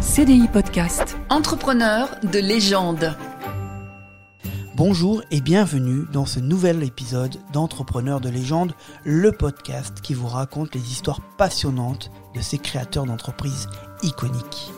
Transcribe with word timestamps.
CDI 0.00 0.48
Podcast. 0.48 1.18
Entrepreneur 1.28 2.08
de 2.22 2.38
légende. 2.38 3.14
Bonjour 4.74 5.22
et 5.30 5.42
bienvenue 5.42 6.06
dans 6.10 6.24
ce 6.24 6.40
nouvel 6.40 6.82
épisode 6.82 7.36
d'Entrepreneurs 7.52 8.22
de 8.22 8.30
légende, 8.30 8.72
le 9.04 9.30
podcast 9.30 10.00
qui 10.00 10.14
vous 10.14 10.26
raconte 10.26 10.74
les 10.74 10.80
histoires 10.80 11.20
passionnantes 11.36 12.10
de 12.34 12.40
ces 12.40 12.56
créateurs 12.56 13.04
d'entreprises 13.04 13.68
iconiques. 14.02 14.72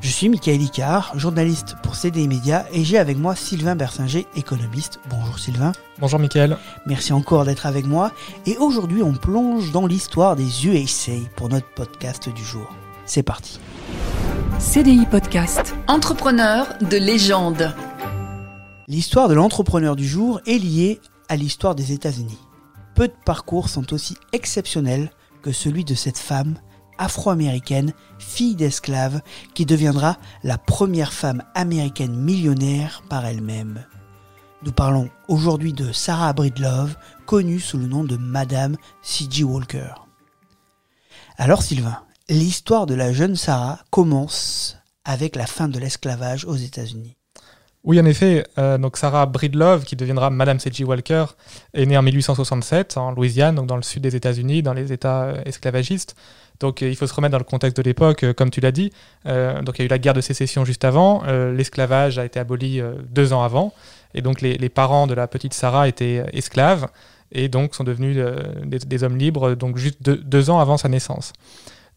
Je 0.00 0.08
suis 0.08 0.28
Michael 0.28 0.62
Icard, 0.62 1.18
journaliste 1.18 1.74
pour 1.82 1.96
CDI 1.96 2.28
Média 2.28 2.66
et 2.72 2.84
j'ai 2.84 2.98
avec 2.98 3.18
moi 3.18 3.34
Sylvain 3.34 3.74
Bersinger, 3.74 4.28
économiste. 4.36 5.00
Bonjour 5.10 5.40
Sylvain. 5.40 5.72
Bonjour 5.98 6.20
Michael. 6.20 6.56
Merci 6.86 7.12
encore 7.12 7.44
d'être 7.44 7.66
avec 7.66 7.84
moi 7.84 8.12
et 8.46 8.56
aujourd'hui 8.58 9.02
on 9.02 9.12
plonge 9.12 9.72
dans 9.72 9.88
l'histoire 9.88 10.36
des 10.36 10.68
USA 10.68 11.18
pour 11.34 11.48
notre 11.48 11.68
podcast 11.74 12.28
du 12.28 12.44
jour. 12.44 12.72
C'est 13.06 13.24
parti. 13.24 13.58
CDI 14.60 15.06
Podcast. 15.06 15.74
Entrepreneur 15.88 16.66
de 16.82 16.98
légende. 16.98 17.74
L'histoire 18.88 19.26
de 19.26 19.32
l'entrepreneur 19.32 19.96
du 19.96 20.06
jour 20.06 20.38
est 20.46 20.58
liée 20.58 21.00
à 21.30 21.36
l'histoire 21.36 21.74
des 21.74 21.92
États-Unis. 21.92 22.38
Peu 22.94 23.08
de 23.08 23.14
parcours 23.24 23.70
sont 23.70 23.94
aussi 23.94 24.18
exceptionnels 24.34 25.10
que 25.40 25.50
celui 25.50 25.86
de 25.86 25.94
cette 25.94 26.18
femme 26.18 26.56
afro-américaine, 26.98 27.94
fille 28.18 28.54
d'esclave, 28.54 29.22
qui 29.54 29.64
deviendra 29.64 30.18
la 30.44 30.58
première 30.58 31.14
femme 31.14 31.42
américaine 31.54 32.14
millionnaire 32.14 33.02
par 33.08 33.24
elle-même. 33.24 33.86
Nous 34.62 34.72
parlons 34.72 35.08
aujourd'hui 35.26 35.72
de 35.72 35.90
Sarah 35.90 36.34
Breedlove, 36.34 36.96
connue 37.24 37.60
sous 37.60 37.78
le 37.78 37.86
nom 37.86 38.04
de 38.04 38.18
Madame 38.18 38.76
C.G. 39.00 39.42
Walker. 39.42 39.94
Alors 41.38 41.62
Sylvain, 41.62 42.02
l'histoire 42.30 42.86
de 42.86 42.94
la 42.94 43.12
jeune 43.12 43.36
Sarah 43.36 43.80
commence 43.90 44.78
avec 45.04 45.36
la 45.36 45.46
fin 45.46 45.68
de 45.68 45.78
l'esclavage 45.78 46.44
aux 46.44 46.54
États-Unis. 46.54 47.16
Oui, 47.82 47.98
en 47.98 48.04
effet. 48.04 48.44
Euh, 48.58 48.78
donc 48.78 48.98
Sarah 48.98 49.26
Breedlove, 49.26 49.84
qui 49.84 49.96
deviendra 49.96 50.30
Madame 50.30 50.60
C.G. 50.60 50.84
Walker, 50.84 51.24
est 51.74 51.86
née 51.86 51.96
en 51.96 52.02
1867 52.02 52.98
en 52.98 53.10
Louisiane, 53.10 53.54
donc 53.54 53.66
dans 53.66 53.76
le 53.76 53.82
sud 53.82 54.02
des 54.02 54.14
États-Unis, 54.14 54.62
dans 54.62 54.74
les 54.74 54.92
États 54.92 55.22
euh, 55.22 55.42
esclavagistes. 55.46 56.14
Donc 56.60 56.82
euh, 56.82 56.90
il 56.90 56.94
faut 56.94 57.06
se 57.06 57.14
remettre 57.14 57.32
dans 57.32 57.38
le 57.38 57.44
contexte 57.44 57.78
de 57.78 57.82
l'époque, 57.82 58.32
comme 58.34 58.50
tu 58.50 58.60
l'as 58.60 58.72
dit. 58.72 58.92
Donc 59.24 59.78
il 59.78 59.78
y 59.78 59.82
a 59.82 59.84
eu 59.86 59.88
la 59.88 59.98
guerre 59.98 60.14
de 60.14 60.20
sécession 60.20 60.64
juste 60.66 60.84
avant. 60.84 61.22
L'esclavage 61.24 62.18
a 62.18 62.24
été 62.26 62.38
aboli 62.38 62.82
deux 63.08 63.32
ans 63.32 63.42
avant. 63.42 63.72
Et 64.12 64.20
donc 64.20 64.42
les, 64.42 64.68
parents 64.68 65.06
de 65.06 65.14
la 65.14 65.26
petite 65.26 65.54
Sarah 65.54 65.88
étaient 65.88 66.22
esclaves 66.34 66.86
et 67.32 67.48
donc 67.48 67.74
sont 67.74 67.84
devenus 67.84 68.22
des, 68.66 69.04
hommes 69.04 69.16
libres 69.16 69.54
donc 69.54 69.78
juste 69.78 70.02
deux 70.02 70.50
ans 70.50 70.60
avant 70.60 70.76
sa 70.76 70.90
naissance. 70.90 71.32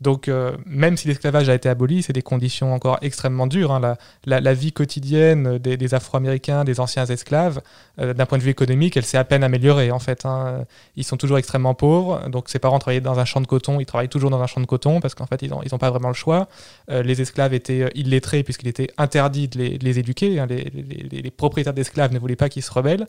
Donc, 0.04 0.28
euh, 0.28 0.56
même 0.66 0.98
si 0.98 1.08
l'esclavage 1.08 1.48
a 1.50 1.56
été 1.56 1.70
aboli, 1.70 2.04
c'est 2.04 2.14
des 2.14 2.22
conditions 2.22 2.74
encore 2.74 2.98
extrêmement 3.02 3.48
dures. 3.48 3.72
hein. 3.72 3.96
La, 4.26 4.54
vie 4.54 4.74
quotidienne 4.74 5.58
des, 5.58 5.94
Afro-Américains, 5.94 6.66
des 6.66 6.80
anciens 6.80 7.06
esclaves, 7.06 7.62
euh, 8.00 8.14
d'un 8.14 8.26
point 8.26 8.38
de 8.38 8.44
vue 8.44 8.50
économique, 8.52 8.98
elle 8.98 9.06
s'est 9.06 9.18
à 9.18 9.24
peine 9.24 9.44
améliorée 9.44 9.92
en 9.92 10.00
fait. 10.00 10.26
hein. 10.26 10.66
Ils 10.98 11.06
sont 11.06 11.18
toujours 11.18 11.38
extrêmement 11.38 11.74
pauvres. 11.74 12.30
Donc, 12.30 12.50
ses 12.50 12.60
parents 12.60 12.80
travaillaient 12.80 13.02
dans 13.02 13.20
un 13.20 13.26
champ 13.26 13.42
de 13.42 13.48
coton, 13.48 13.80
ils 13.80 13.86
travaillent 13.86 14.10
toujours 14.10 14.30
dans 14.30 14.42
un 14.42 14.48
champ 14.48 14.62
de 14.62 14.66
coton 14.66 15.00
parce 15.00 15.16
qu'en 15.16 15.26
fait, 15.26 15.42
ils 15.42 15.50
n'ont 15.50 15.78
pas 15.80 15.90
vraiment 15.90 16.10
le 16.10 16.14
choix. 16.14 16.50
Euh, 16.92 17.02
les 17.02 17.22
esclaves 17.22 17.54
étaient 17.54 17.90
illettrés 17.96 18.44
puisqu'il 18.44 18.68
était 18.68 18.90
interdit 18.98 19.48
de 19.48 19.58
les, 19.82 20.00
éduquer. 20.00 20.40
hein. 20.40 20.48
Les, 20.48 21.32
propriétaires 21.32 21.74
d'esclaves 21.74 22.14
ne 22.14 22.20
voulaient 22.20 22.36
pas 22.36 22.50
qu'ils 22.50 22.64
se 22.64 22.72
rebellent. 22.72 23.08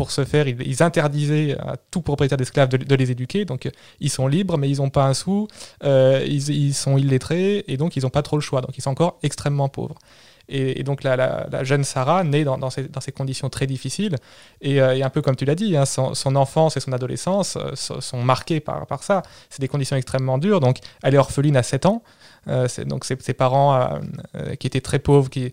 Pour 0.00 0.12
ce 0.12 0.24
faire, 0.24 0.48
ils, 0.48 0.82
interdisaient 0.82 1.58
à 1.58 1.76
tout 1.90 2.00
propriétaire 2.00 2.38
d'esclaves 2.38 2.70
de, 2.70 2.78
de 2.78 2.94
les 2.94 3.10
éduquer. 3.10 3.44
Donc, 3.44 3.66
euh, 3.66 3.70
ils 4.00 4.08
sont 4.08 4.28
libres, 4.28 4.56
mais 4.56 4.70
ils 4.70 4.78
n'ont 4.78 4.88
pas 4.88 5.04
un 5.04 5.12
sou. 5.12 5.46
Euh, 5.84 6.24
ils, 6.26 6.48
ils 6.48 6.72
sont 6.72 6.96
illettrés 6.96 7.64
et 7.68 7.76
donc 7.76 7.96
ils 7.96 8.04
n'ont 8.04 8.08
pas 8.08 8.22
trop 8.22 8.38
le 8.38 8.40
choix. 8.40 8.62
Donc, 8.62 8.78
ils 8.78 8.80
sont 8.80 8.88
encore 8.88 9.18
extrêmement 9.22 9.68
pauvres. 9.68 9.96
Et, 10.50 10.82
donc, 10.82 11.04
la, 11.04 11.62
jeune 11.62 11.84
Sarah, 11.84 12.24
née 12.24 12.44
dans, 12.44 12.70
ces, 12.70 13.12
conditions 13.14 13.48
très 13.48 13.66
difficiles, 13.66 14.16
et, 14.60 14.82
euh, 14.82 14.96
et 14.96 15.02
un 15.02 15.10
peu 15.10 15.22
comme 15.22 15.36
tu 15.36 15.44
l'as 15.44 15.54
dit, 15.54 15.76
hein, 15.76 15.84
son, 15.84 16.36
enfance 16.36 16.76
et 16.76 16.80
son 16.80 16.92
adolescence 16.92 17.56
euh, 17.56 17.70
so- 17.74 18.00
sont 18.00 18.22
marquées 18.22 18.60
par, 18.60 19.02
ça. 19.02 19.22
C'est 19.48 19.60
des 19.60 19.68
conditions 19.68 19.96
extrêmement 19.96 20.38
dures. 20.38 20.60
Donc, 20.60 20.78
elle 21.02 21.14
est 21.14 21.18
orpheline 21.18 21.56
à 21.56 21.62
7 21.62 21.86
ans. 21.86 22.02
Euh, 22.48 22.66
donc, 22.86 23.04
ses, 23.04 23.16
parents, 23.32 24.00
qui 24.58 24.66
étaient 24.66 24.80
très 24.80 24.98
pauvres, 24.98 25.30
qui, 25.30 25.52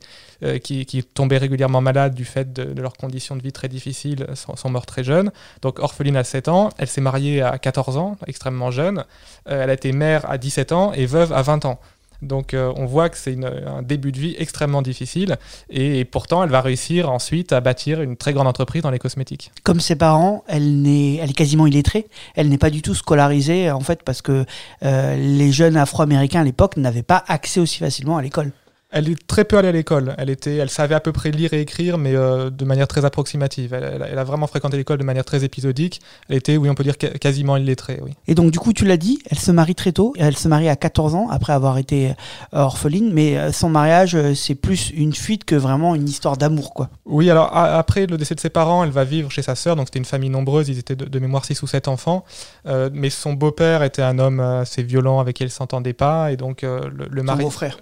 tombaient 1.14 1.38
régulièrement 1.38 1.82
malades 1.82 2.16
du 2.16 2.26
fait 2.26 2.52
de, 2.52 2.82
leurs 2.82 2.94
conditions 2.94 3.36
de 3.36 3.44
vie 3.44 3.52
très 3.52 3.68
difficiles, 3.68 4.26
sont, 4.34 4.56
sont 4.56 4.70
morts 4.70 4.88
très 4.88 5.04
jeunes. 5.04 5.32
Donc, 5.62 5.78
orpheline 5.80 6.18
à 6.18 6.24
7 6.24 6.48
ans. 6.48 6.70
Elle 6.80 6.88
s'est 6.88 7.02
mariée 7.02 7.44
à 7.44 7.60
14 7.60 7.98
ans, 7.98 8.18
extrêmement 8.26 8.72
jeune. 8.72 9.06
Elle 9.46 9.70
a 9.70 9.74
été 9.74 9.92
mère 9.92 10.28
à 10.30 10.40
17 10.40 10.72
ans 10.72 10.92
et 10.94 11.06
veuve 11.06 11.34
à 11.34 11.44
20 11.44 11.66
ans. 11.66 11.80
Donc 12.22 12.54
euh, 12.54 12.74
on 12.76 12.86
voit 12.86 13.10
que 13.10 13.18
c'est 13.18 13.38
un 13.44 13.82
début 13.82 14.12
de 14.12 14.20
vie 14.20 14.36
extrêmement 14.38 14.82
difficile 14.82 15.38
et, 15.70 16.06
pourtant 16.06 16.44
elle 16.44 16.50
va 16.50 16.62
réussir 16.62 17.12
ensuite 17.12 17.52
à 17.54 17.62
bâtir 17.62 18.02
une 18.02 18.18
très 18.18 18.34
grande 18.34 18.48
entreprise 18.48 18.82
dans 18.82 18.92
les 18.92 19.00
cosmétiques. 19.00 19.52
Comme 19.64 19.80
ses 19.80 19.96
parents, 19.96 20.44
elle, 20.48 20.82
n'est, 20.82 21.16
elle 21.16 21.30
est 21.30 21.38
quasiment 21.38 21.68
illettrée. 21.68 22.08
Elle 22.36 22.50
n'est 22.50 22.58
pas 22.58 22.70
du 22.70 22.82
tout 22.82 22.96
scolarisée, 22.96 23.72
en 23.72 23.80
fait, 23.80 24.04
parce 24.04 24.22
que 24.22 24.46
euh, 24.84 25.16
les 25.16 25.52
jeunes 25.52 25.78
afro-américains 25.78 26.42
à 26.42 26.44
l'époque 26.44 26.78
n'avaient 26.78 27.04
pas 27.04 27.24
accès 27.28 27.60
aussi 27.60 27.80
facilement 27.80 28.18
à 28.18 28.22
l'école. 28.22 28.52
Elle 28.90 29.10
est 29.10 29.28
très 29.28 29.44
peu 29.44 29.58
allée 29.58 29.68
à 29.68 29.72
l'école. 29.74 30.16
Elle 30.18 30.30
était, 30.30 30.56
elle 30.56 30.70
savait 30.70 30.96
à 30.96 31.02
peu 31.02 31.12
près 31.12 31.30
lire 31.32 31.52
et 31.54 31.60
écrire, 31.60 31.98
mais 31.98 32.16
euh, 32.16 32.50
de 32.50 32.64
manière 32.64 32.88
très 32.88 33.04
approximative. 33.04 33.74
Elle, 33.74 33.84
elle 33.96 34.02
a- 34.04 34.08
elle 34.10 34.18
a 34.18 34.24
vraiment 34.24 34.48
fréquenté 34.48 34.78
l'école 34.78 34.98
de 34.98 35.04
manière 35.04 35.26
très 35.26 35.44
épisodique. 35.44 36.00
Elle 36.30 36.38
était, 36.38 36.56
oui, 36.56 36.70
on 36.70 36.74
peut 36.76 36.86
dire 36.86 36.98
quasiment 36.98 37.58
illettrée, 37.58 38.00
oui. 38.02 38.12
Et 38.28 38.34
donc, 38.36 38.52
du 38.52 38.60
coup, 38.60 38.72
tu 38.72 38.86
l'as 38.86 38.96
dit, 38.96 39.20
elle 39.30 39.40
se 39.40 39.52
marie 39.52 39.76
très 39.76 39.92
tôt. 39.92 40.14
Elle 40.18 40.38
se 40.38 40.48
marie 40.48 40.70
à 40.70 40.78
14 40.78 41.16
ans 41.16 41.28
après 41.30 41.52
avoir 41.52 41.78
été 41.78 42.12
euh, 42.12 42.14
orpheline. 42.54 43.12
Mais 43.14 43.38
euh, 43.38 43.52
son 43.52 43.70
mariage, 43.70 44.16
euh, 44.16 44.34
c'est 44.34 44.56
plus 44.56 44.92
une 44.92 45.14
fuite 45.14 45.44
que 45.44 45.56
vraiment 45.56 45.94
une 45.94 46.08
histoire 46.08 46.38
d'amour, 46.38 46.74
quoi. 46.74 46.90
Oui, 47.06 47.30
alors 47.30 47.50
après 47.56 48.06
le 48.06 48.18
décès 48.18 48.36
de 48.36 48.40
ses 48.40 48.50
parents, 48.50 48.86
elle 48.86 48.92
va 48.92 49.04
vivre 49.04 49.30
chez 49.32 49.42
sa 49.42 49.56
sœur, 49.56 49.76
donc 49.76 49.88
c'était 49.88 50.00
une 50.00 50.06
famille 50.06 50.30
nombreuse, 50.30 50.70
ils 50.70 50.80
étaient 50.80 50.96
de, 50.96 51.04
de 51.06 51.20
mémoire 51.20 51.44
6 51.44 51.62
ou 51.62 51.68
7 51.68 51.88
enfants, 51.90 52.24
Euh, 52.66 52.90
mais 52.94 53.10
son 53.10 53.34
beau-père 53.34 53.84
était 53.84 54.02
un 54.02 54.18
homme 54.20 54.40
assez 54.40 54.84
violent 54.84 55.20
avec 55.20 55.36
qui 55.38 55.44
elle 55.44 55.50
s'entendait 55.52 55.94
pas, 55.94 56.32
et 56.32 56.38
donc 56.38 56.64
euh, 56.64 56.90
le, 56.94 57.08
le 57.10 57.20
Son 57.22 57.26
mari... 57.26 57.44
beau-frère. 57.44 57.80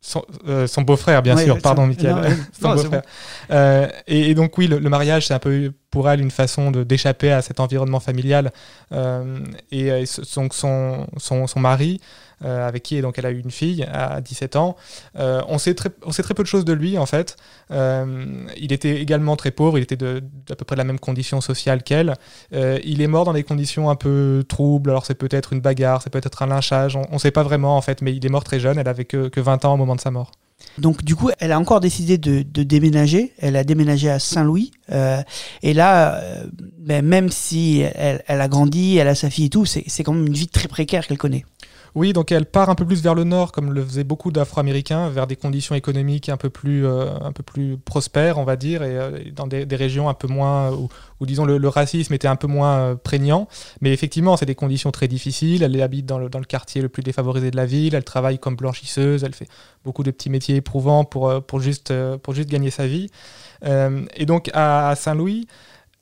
Son, 0.00 0.22
euh, 0.46 0.66
son 0.68 0.82
beau-frère, 0.82 1.22
bien 1.22 1.34
Ouais, 1.36 1.44
sûr, 1.44 1.58
pardon, 1.60 1.82
ça- 1.82 1.88
Michael. 1.88 2.14
non, 2.14 2.22
son 2.60 2.68
Non, 2.68 2.74
beau-frère. 2.76 3.02
Euh, 3.50 3.88
et, 4.06 4.30
et 4.30 4.34
donc, 4.34 4.56
oui, 4.56 4.68
le, 4.68 4.78
le 4.78 4.88
mariage, 4.88 5.26
c'est 5.26 5.34
un 5.34 5.40
peu 5.40 5.72
pour 5.90 6.08
elle 6.08 6.20
une 6.20 6.30
façon 6.30 6.70
de- 6.70 6.84
d'échapper 6.84 7.32
à 7.32 7.42
cet 7.42 7.58
environnement 7.58 7.98
familial. 7.98 8.52
Euh, 8.92 9.38
et 9.72 9.90
donc, 10.36 10.54
son, 10.54 11.06
son, 11.16 11.46
son 11.48 11.60
mari, 11.60 12.00
avec 12.42 12.82
qui 12.82 12.98
donc, 13.00 13.18
elle 13.18 13.26
a 13.26 13.30
eu 13.30 13.38
une 13.38 13.50
fille 13.50 13.84
à 13.84 14.20
17 14.20 14.56
ans, 14.56 14.76
euh, 15.18 15.42
on, 15.48 15.58
sait 15.58 15.74
très, 15.74 15.90
peu 15.90 16.42
de 16.42 16.48
choses 16.48 16.64
de 16.64 16.72
lui, 16.72 16.98
en 16.98 17.06
fait. 17.06 17.36
Euh, 17.70 18.46
il 18.56 18.72
était 18.72 19.00
également 19.00 19.36
très 19.36 19.50
pauvre, 19.50 19.78
il 19.78 19.82
était 19.82 19.96
de, 19.96 20.22
d'à 20.46 20.56
peu 20.56 20.64
près 20.64 20.76
de 20.76 20.78
la 20.78 20.84
même 20.84 20.98
condition 20.98 21.40
sociale 21.40 21.82
qu'elle. 21.82 22.14
Euh, 22.52 22.78
il 22.84 23.00
est 23.02 23.06
mort 23.06 23.24
dans 23.24 23.32
des 23.32 23.44
conditions 23.44 23.90
un 23.90 23.96
peu 23.96 24.44
troubles, 24.48 24.90
alors 24.90 25.06
c'est 25.06 25.14
peut-être 25.14 25.52
une 25.52 25.60
bagarre, 25.60 26.02
c'est 26.02 26.10
peut-être 26.10 26.42
un 26.42 26.46
lynchage, 26.46 26.96
on 26.96 27.06
ne 27.12 27.18
sait 27.18 27.30
pas 27.30 27.42
vraiment, 27.42 27.76
en 27.76 27.82
fait, 27.82 28.02
mais 28.02 28.14
il 28.14 28.24
est 28.24 28.30
mort 28.30 28.44
très 28.44 28.60
jeune, 28.60 28.78
elle 28.78 28.88
avait 28.88 29.04
que, 29.04 29.28
que 29.28 29.40
20 29.40 29.64
ans 29.64 29.74
au 29.74 29.76
moment 29.76 29.96
de 29.96 30.00
sa 30.00 30.10
mort. 30.10 30.32
Donc, 30.76 31.02
du 31.02 31.16
coup, 31.16 31.30
elle 31.38 31.52
a 31.52 31.58
encore 31.58 31.80
décidé 31.80 32.18
de, 32.18 32.42
déménager. 32.42 33.32
Elle 33.38 33.56
a 33.56 33.64
déménagé 33.64 34.10
à 34.10 34.18
Saint-Louis. 34.18 34.72
Euh, 34.90 35.22
et 35.62 35.74
là, 35.74 36.16
euh, 36.16 36.44
ben, 36.78 37.04
même 37.04 37.30
si 37.30 37.80
elle, 37.80 38.22
a 38.28 38.48
grandi, 38.48 38.96
elle 38.96 39.08
a 39.08 39.14
sa 39.14 39.30
fille 39.30 39.46
et 39.46 39.50
tout, 39.50 39.66
c'est 39.66 40.02
quand 40.02 40.12
même 40.12 40.26
une 40.26 40.34
vie 40.34 40.48
très 40.48 40.68
précaire 40.68 41.06
qu'elle 41.06 41.18
connaît. 41.18 41.44
Oui, 41.94 42.12
donc 42.12 42.32
elle 42.32 42.46
part 42.46 42.70
un 42.70 42.74
peu 42.74 42.86
plus 42.86 43.02
vers 43.02 43.14
le 43.14 43.24
nord, 43.24 43.52
comme 43.52 43.72
le 43.72 43.84
faisaient 43.84 44.04
beaucoup 44.04 44.30
d'Afro-Américains, 44.30 45.08
vers 45.08 45.26
des 45.26 45.36
conditions 45.36 45.74
économiques 45.74 46.28
un 46.28 46.36
peu 46.36 46.50
plus, 46.50 46.86
euh, 46.86 47.10
un 47.20 47.32
peu 47.32 47.42
plus 47.42 47.78
prospères, 47.78 48.38
on 48.38 48.44
va 48.44 48.56
dire, 48.56 48.82
et 48.82 48.96
euh, 48.96 49.18
dans 49.34 49.46
des, 49.46 49.64
régions 49.76 50.08
un 50.08 50.14
peu 50.14 50.28
moins, 50.28 50.70
où, 50.72 51.26
disons 51.26 51.44
le, 51.44 51.68
racisme 51.68 52.14
était 52.14 52.28
un 52.28 52.36
peu 52.36 52.46
moins 52.46 52.78
euh, 52.78 52.94
prégnant. 52.94 53.48
Mais 53.80 53.92
effectivement, 53.92 54.36
c'est 54.36 54.46
des 54.46 54.54
conditions 54.54 54.90
très 54.90 55.08
difficiles. 55.08 55.62
Elle 55.62 55.80
habite 55.80 56.06
dans 56.06 56.18
le, 56.18 56.28
dans 56.28 56.38
le 56.38 56.44
quartier 56.44 56.82
le 56.82 56.88
plus 56.88 57.02
défavorisé 57.02 57.50
de 57.50 57.56
la 57.56 57.66
ville. 57.66 57.94
Elle 57.94 58.04
travaille 58.04 58.38
comme 58.38 58.56
blanchisseuse. 58.56 59.24
Elle 59.24 59.34
fait 59.34 59.48
beaucoup 59.84 60.02
de 60.02 60.10
petits 60.10 60.30
métiers 60.30 60.56
éprouvants 60.56 61.04
pour, 61.04 61.42
pour, 61.44 61.60
juste, 61.60 61.92
pour 62.22 62.34
juste 62.34 62.48
gagner 62.48 62.70
sa 62.70 62.86
vie. 62.86 63.08
Euh, 63.64 64.04
et 64.14 64.26
donc 64.26 64.50
à 64.54 64.94
Saint-Louis, 64.96 65.46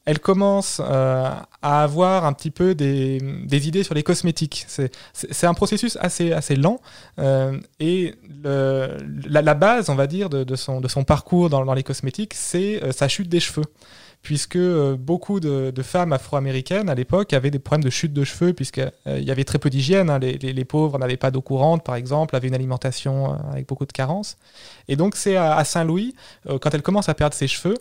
elle 0.06 0.20
commence 0.20 0.80
euh, 0.80 1.30
à 1.62 1.82
avoir 1.82 2.24
un 2.24 2.32
petit 2.32 2.52
peu 2.52 2.76
des, 2.76 3.18
des 3.44 3.68
idées 3.68 3.82
sur 3.82 3.94
les 3.94 4.04
cosmétiques. 4.04 4.64
C'est, 4.68 5.46
un 5.46 5.54
processus 5.54 5.98
assez, 6.00 6.32
assez 6.32 6.54
lent 6.54 6.80
euh, 7.18 7.58
et 7.80 8.14
le, 8.42 8.98
la, 9.28 9.54
base, 9.54 9.90
on 9.90 9.96
va 9.96 10.06
dire, 10.06 10.30
de, 10.30 10.44
de, 10.44 10.56
son, 10.56 10.80
de 10.80 10.86
son 10.86 11.02
parcours 11.02 11.50
dans, 11.50 11.64
dans 11.64 11.74
les 11.74 11.82
cosmétiques, 11.82 12.34
c'est 12.34 12.82
euh, 12.84 12.92
sa 12.92 13.08
chute 13.08 13.28
des 13.28 13.40
cheveux. 13.40 13.66
Puisque 14.22 14.56
euh, 14.56 14.96
beaucoup 14.96 15.40
de, 15.40 15.70
de 15.70 15.82
femmes 15.82 16.12
afro-américaines 16.12 16.88
à 16.88 16.94
l'époque 16.94 17.32
avaient 17.32 17.50
des 17.50 17.58
problèmes 17.58 17.84
de 17.84 17.90
chute 17.90 18.12
de 18.12 18.24
cheveux, 18.24 18.52
puisqu'il 18.52 18.90
euh, 19.08 19.18
y 19.20 19.30
avait 19.30 19.44
très 19.44 19.58
peu 19.58 19.70
d'hygiène. 19.70 20.08
Hein. 20.08 20.20
Les, 20.20 20.38
les, 20.38 20.64
pauvres 20.64 20.98
n'avaient 20.98 21.16
pas 21.16 21.32
d'eau 21.32 21.42
courante, 21.42 21.84
par 21.84 21.96
exemple, 21.96 22.34
avaient 22.34 22.48
une 22.48 22.54
alimentation 22.54 23.34
avec 23.50 23.68
beaucoup 23.68 23.86
de 23.86 23.92
carences. 23.92 24.36
Et 24.88 24.96
donc, 24.96 25.16
c'est 25.16 25.36
à, 25.36 25.62
Saint-Louis, 25.64 26.14
quand 26.60 26.74
elle 26.74 26.82
commence 26.82 27.08
à 27.08 27.14
perdre 27.14 27.34
ses 27.34 27.46
cheveux, 27.46 27.76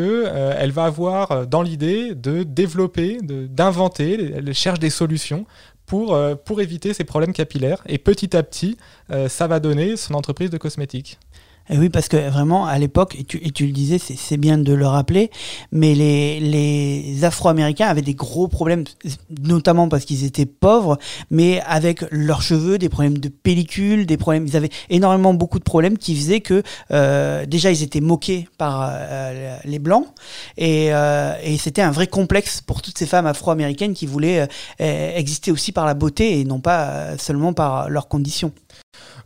euh, 0.00 0.70
va 0.72 0.84
avoir 0.84 1.46
dans 1.46 1.62
l'idée 1.62 2.14
de 2.14 2.42
développer, 2.42 3.18
d'inventer, 3.22 4.32
elle 4.36 4.54
cherche 4.54 4.78
des 4.78 4.90
solutions 4.90 5.46
pour, 5.86 6.14
euh, 6.14 6.34
pour 6.34 6.60
éviter 6.60 6.92
ces 6.92 7.04
problèmes 7.04 7.32
capillaires. 7.32 7.82
Et 7.86 7.98
petit 7.98 8.36
à 8.36 8.42
petit, 8.42 8.76
euh, 9.10 9.28
ça 9.28 9.46
va 9.46 9.60
donner 9.60 9.96
son 9.96 10.14
entreprise 10.14 10.50
de 10.50 10.58
cosmétiques. 10.58 11.18
Et 11.68 11.78
oui, 11.78 11.88
parce 11.88 12.08
que 12.08 12.16
vraiment, 12.30 12.66
à 12.66 12.78
l'époque, 12.78 13.16
et 13.18 13.24
tu, 13.24 13.38
et 13.44 13.50
tu 13.50 13.66
le 13.66 13.72
disais, 13.72 13.98
c'est- 13.98 14.16
c'est 14.16 14.36
bien 14.36 14.56
de 14.56 14.72
le 14.72 14.86
rappeler, 14.86 15.30
mais 15.72 15.94
les, 15.94 16.38
les 16.38 17.24
Afro-Américains 17.24 17.88
avaient 17.88 18.02
des 18.02 18.14
gros 18.14 18.46
problèmes, 18.46 18.84
notamment 19.42 19.88
parce 19.88 20.04
qu'ils 20.04 20.24
étaient 20.24 20.46
pauvres, 20.46 20.96
mais 21.30 21.60
avec 21.66 22.04
leurs 22.12 22.42
cheveux, 22.42 22.78
des 22.78 22.88
problèmes 22.88 23.18
de 23.18 23.28
pellicule, 23.28 24.06
des 24.06 24.16
problèmes, 24.16 24.46
ils 24.46 24.56
avaient 24.56 24.70
énormément 24.90 25.34
beaucoup 25.34 25.58
de 25.58 25.64
problèmes 25.64 25.98
qui 25.98 26.14
faisaient 26.14 26.40
que 26.40 26.62
euh, 26.92 27.46
déjà 27.46 27.72
ils 27.72 27.82
étaient 27.82 28.00
moqués 28.00 28.48
par 28.58 28.88
euh, 28.92 29.56
les 29.64 29.78
blancs, 29.80 30.06
et, 30.56 30.92
euh, 30.94 31.34
et 31.42 31.56
c'était 31.58 31.82
un 31.82 31.90
vrai 31.90 32.06
complexe 32.06 32.60
pour 32.60 32.80
toutes 32.80 32.96
ces 32.96 33.06
femmes 33.06 33.26
afro-américaines 33.26 33.94
qui 33.94 34.06
voulaient 34.06 34.46
euh, 34.80 35.16
exister 35.16 35.50
aussi 35.50 35.72
par 35.72 35.84
la 35.84 35.94
beauté 35.94 36.38
et 36.38 36.44
non 36.44 36.60
pas 36.60 36.90
euh, 36.90 37.16
seulement 37.18 37.52
par 37.52 37.90
leurs 37.90 38.06
conditions. 38.06 38.52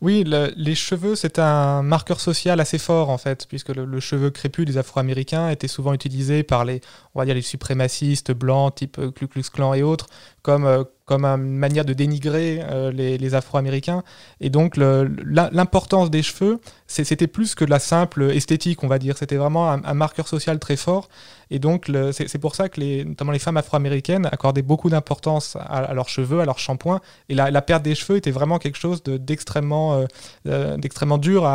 Oui, 0.01 0.25
le- 0.25 0.53
les 0.57 0.75
cheveux, 0.75 1.15
c'est 1.15 1.39
un 1.39 1.83
marqueur 1.83 2.21
social 2.21 2.59
assez 2.61 2.79
fort 2.79 3.11
en 3.11 3.19
fait, 3.19 3.47
puisque 3.49 3.69
le, 3.69 4.01
cheveu 4.01 4.31
crépus 4.31 4.65
des 4.67 4.79
Afro-Américains 4.79 5.51
était 5.51 5.69
souvent 5.69 5.93
utilisé 5.93 6.43
par 6.43 6.65
les, 6.65 6.81
on 7.15 7.19
va 7.21 7.27
dire, 7.27 7.35
les 7.35 7.43
suprémacistes 7.43 8.33
blancs, 8.33 8.75
type 8.77 8.99
Ku 9.15 9.27
Klux 9.29 9.45
Klan 9.53 9.75
et 9.75 9.83
autres, 9.83 10.07
comme, 10.43 10.65
euh, 10.65 10.85
comme 11.05 11.25
une 11.25 11.57
manière 11.57 11.85
de 11.85 11.93
dénigrer 11.93 12.61
euh, 12.63 12.91
les, 12.93 13.19
les 13.19 13.35
Afro-Américains. 13.35 14.03
Et 14.41 14.49
donc 14.49 14.77
l'importance 14.77 16.11
des 16.11 16.23
cheveux, 16.23 16.61
c'était 16.87 17.27
plus 17.27 17.55
que 17.55 17.65
de 17.65 17.71
la 17.71 17.79
simple 17.79 18.31
esthétique, 18.31 18.83
on 18.83 18.89
va 18.89 18.99
dire. 18.99 19.19
C'était 19.19 19.37
vraiment 19.37 19.71
un, 19.71 19.95
marqueur 19.95 20.29
social 20.29 20.59
très 20.59 20.77
fort. 20.77 21.09
Et 21.51 21.59
donc 21.59 21.91
c'est 22.13 22.39
pour 22.39 22.55
ça 22.55 22.69
que 22.69 23.03
notamment 23.03 23.33
les 23.33 23.39
femmes 23.39 23.57
afro-américaines 23.57 24.27
accordaient 24.31 24.63
beaucoup 24.63 24.89
d'importance 24.89 25.57
à, 25.61 25.93
leurs 25.95 26.09
cheveux, 26.09 26.41
à 26.41 26.45
leurs 26.45 26.59
shampoings. 26.59 27.01
Et 27.29 27.35
la, 27.35 27.63
perte 27.63 27.83
des 27.83 27.95
cheveux 27.95 28.17
était 28.17 28.31
vraiment 28.31 28.59
quelque 28.59 28.79
chose 28.79 29.03
de- 29.03 29.17
d'extrêmement 29.17 30.07
euh, 30.47 30.77
d'extrêmement 30.77 31.19
dur 31.19 31.51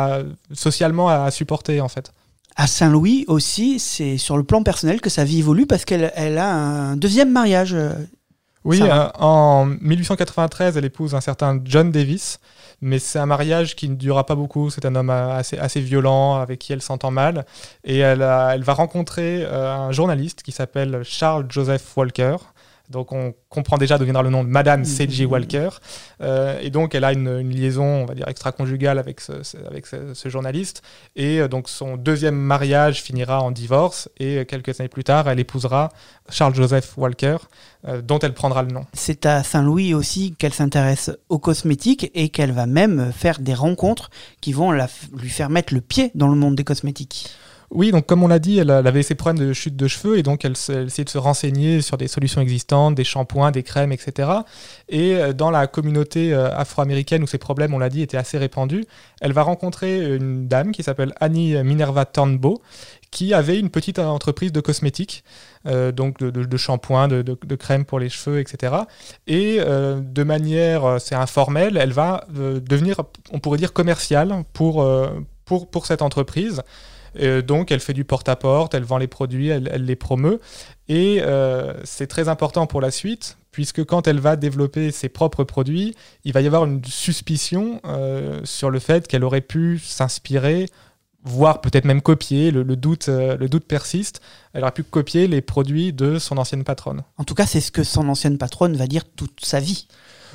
socialement 0.52 1.08
à, 1.08 1.30
supporter 1.30 1.80
en 1.80 1.88
fait. 1.88 2.12
À 2.56 2.66
Saint-Louis 2.66 3.24
aussi, 3.26 3.78
c'est 3.78 4.16
sur 4.16 4.36
le 4.36 4.42
plan 4.42 4.62
personnel 4.62 5.00
que 5.00 5.10
sa 5.10 5.24
vie 5.24 5.40
évolue 5.40 5.66
parce 5.66 5.84
qu'elle 5.84 6.12
elle 6.14 6.38
a 6.38 6.54
un 6.54 6.96
deuxième 6.96 7.32
mariage. 7.32 7.76
Oui, 8.66 8.80
euh, 8.82 9.08
en 9.18 9.66
1893, 9.80 10.76
elle 10.76 10.84
épouse 10.84 11.14
un 11.14 11.20
certain 11.20 11.60
John 11.64 11.90
Davis, 11.92 12.40
mais 12.80 12.98
c'est 12.98 13.18
un 13.18 13.26
mariage 13.26 13.76
qui 13.76 13.88
ne 13.88 13.94
durera 13.94 14.26
pas 14.26 14.34
beaucoup. 14.34 14.70
C'est 14.70 14.84
un 14.84 14.94
homme 14.96 15.10
assez, 15.10 15.56
assez 15.58 15.80
violent 15.80 16.34
avec 16.36 16.58
qui 16.58 16.72
elle 16.72 16.82
s'entend 16.82 17.10
mal. 17.10 17.46
Et 17.84 17.98
elle, 17.98 18.22
a- 18.22 18.54
elle 18.54 18.62
va 18.64 18.72
rencontrer 18.74 19.44
euh, 19.44 19.72
un 19.74 19.92
journaliste 19.92 20.42
qui 20.42 20.52
s'appelle 20.52 21.02
Charles 21.04 21.46
Joseph 21.48 21.96
Walker. 21.96 22.36
Donc 22.90 23.12
on 23.12 23.34
comprend 23.48 23.78
déjà 23.78 23.98
d'où 23.98 24.04
viendra 24.04 24.22
le 24.22 24.30
nom 24.30 24.44
de 24.44 24.48
Madame 24.48 24.84
C.J. 24.84 25.24
Walker. 25.26 25.68
Euh, 26.20 26.58
et 26.60 26.70
donc 26.70 26.94
elle 26.94 27.04
a 27.04 27.12
une, 27.12 27.28
une 27.40 27.50
liaison, 27.50 27.84
on 27.84 28.04
va 28.06 28.14
dire, 28.14 28.28
extra-conjugale 28.28 28.98
avec, 28.98 29.20
ce, 29.20 29.42
ce- 29.42 29.56
avec 29.68 29.86
ce, 29.86 30.14
ce 30.14 30.28
journaliste. 30.28 30.82
Et 31.16 31.40
euh, 31.40 31.48
donc 31.48 31.68
son 31.68 31.96
deuxième 31.96 32.36
mariage 32.36 33.02
finira 33.02 33.42
en 33.42 33.50
divorce. 33.50 34.08
Et 34.18 34.38
euh, 34.38 34.44
quelques 34.44 34.78
années 34.80 34.88
plus 34.88 35.04
tard, 35.04 35.28
elle 35.28 35.40
épousera 35.40 35.90
Charles 36.30 36.54
Joseph 36.54 36.96
Walker, 36.96 37.36
euh, 37.88 38.02
dont 38.02 38.18
elle 38.18 38.34
prendra 38.34 38.62
le 38.62 38.72
nom. 38.72 38.84
C'est 38.92 39.26
à 39.26 39.42
Saint-Louis 39.42 39.94
aussi 39.94 40.34
qu'elle 40.38 40.54
s'intéresse 40.54 41.10
aux 41.28 41.38
cosmétiques 41.38 42.10
et 42.14 42.28
qu'elle 42.28 42.52
va 42.52 42.66
même 42.66 43.12
faire 43.12 43.38
des 43.40 43.54
rencontres 43.54 44.10
qui 44.40 44.52
vont 44.52 44.70
la 44.72 44.88
lui 45.16 45.28
faire 45.30 45.50
mettre 45.50 45.74
le 45.74 45.80
pied 45.80 46.10
dans 46.14 46.28
le 46.28 46.34
monde 46.36 46.54
des 46.56 46.64
cosmétiques. 46.64 47.28
Oui, 47.70 47.90
donc 47.90 48.06
comme 48.06 48.22
on 48.22 48.28
l'a 48.28 48.38
dit, 48.38 48.58
elle, 48.58 48.70
avait 48.70 49.02
ses 49.02 49.14
problèmes 49.14 49.44
de 49.44 49.52
chute 49.52 49.76
de 49.76 49.88
cheveux 49.88 50.18
et 50.18 50.22
donc 50.22 50.44
elle, 50.44 50.54
elle 50.68 50.86
essayait 50.86 51.04
de 51.04 51.10
se 51.10 51.18
renseigner 51.18 51.80
sur 51.82 51.96
des 51.96 52.08
solutions 52.08 52.40
existantes, 52.40 52.94
des 52.94 53.04
shampoings, 53.04 53.50
des 53.50 53.62
crèmes, 53.62 53.92
etc. 53.92 54.30
Et 54.88 55.16
euh, 55.16 55.32
dans 55.32 55.50
la 55.50 55.66
communauté 55.66 56.32
euh, 56.32 56.50
afro-américaine 56.56 57.22
où 57.22 57.26
ces 57.26 57.38
problèmes, 57.38 57.74
on 57.74 57.78
l'a 57.78 57.88
dit, 57.88 58.02
étaient 58.02 58.16
assez 58.16 58.38
répandus, 58.38 58.84
elle 59.20 59.32
va 59.32 59.42
rencontrer 59.42 60.14
une 60.16 60.46
dame 60.48 60.72
qui 60.72 60.82
s'appelle 60.82 61.12
Annie 61.20 61.62
Minerva 61.62 62.04
Turnbow 62.04 62.62
qui 63.10 63.32
avait 63.32 63.58
une 63.58 63.70
petite 63.70 63.98
entreprise 63.98 64.52
de 64.52 64.60
cosmétiques, 64.60 65.24
euh, 65.66 65.92
donc 65.92 66.18
de, 66.18 66.30
de, 66.30 66.44
de 66.44 67.54
crèmes 67.56 67.84
pour 67.84 67.98
les 67.98 68.08
cheveux, 68.08 68.40
etc. 68.40 68.74
Et 69.26 69.56
euh, 69.60 70.00
de 70.00 70.22
manière, 70.22 70.84
euh, 70.84 70.98
c'est 70.98 71.14
informelle, 71.14 71.76
elle 71.76 71.92
va 71.92 72.26
euh, 72.36 72.60
devenir, 72.60 73.00
on 73.32 73.38
pourrait 73.38 73.58
dire, 73.58 73.72
commerciale 73.72 74.32
euh, 74.32 74.42
pour, 75.46 75.70
pour 75.70 75.86
cette 75.86 76.02
entreprise. 76.02 76.62
Euh, 77.20 77.42
donc, 77.42 77.70
elle 77.70 77.80
fait 77.80 77.92
du 77.92 78.04
porte-à-porte, 78.04 78.74
elle 78.74 78.84
vend 78.84 78.98
les 78.98 79.06
produits, 79.06 79.48
elle, 79.48 79.64
les 79.64 79.96
promeut. 79.96 80.40
Et 80.88 81.20
euh, 81.22 81.74
c'est 81.84 82.06
très 82.06 82.28
important 82.28 82.66
pour 82.66 82.80
la 82.80 82.90
suite, 82.90 83.38
puisque 83.52 83.84
quand 83.84 84.06
elle 84.06 84.20
va 84.20 84.36
développer 84.36 84.90
ses 84.90 85.08
propres 85.08 85.44
produits, 85.44 85.94
il 86.24 86.32
va 86.32 86.40
y 86.40 86.46
avoir 86.46 86.64
une 86.64 86.84
suspicion 86.84 87.80
euh, 87.84 88.40
sur 88.44 88.70
le 88.70 88.78
fait 88.78 89.08
qu'elle 89.08 89.24
aurait 89.24 89.40
pu 89.40 89.78
s'inspirer, 89.78 90.66
voire 91.24 91.60
peut-être 91.60 91.84
même 91.84 92.02
copier, 92.02 92.52
le, 92.52 92.64
doute, 92.76 93.08
le 93.08 93.48
doute 93.48 93.64
persiste, 93.64 94.20
elle 94.52 94.62
aurait 94.62 94.72
pu 94.72 94.84
copier 94.84 95.26
les 95.26 95.40
produits 95.40 95.92
de 95.92 96.20
son 96.20 96.38
ancienne 96.38 96.62
patronne. 96.62 97.02
En 97.16 97.24
tout 97.24 97.34
cas, 97.34 97.46
c'est 97.46 97.60
ce 97.60 97.72
que 97.72 97.82
son 97.82 98.08
ancienne 98.08 98.38
patronne 98.38 98.76
va 98.76 98.86
dire 98.86 99.04
toute 99.04 99.44
sa 99.44 99.58
vie. 99.58 99.88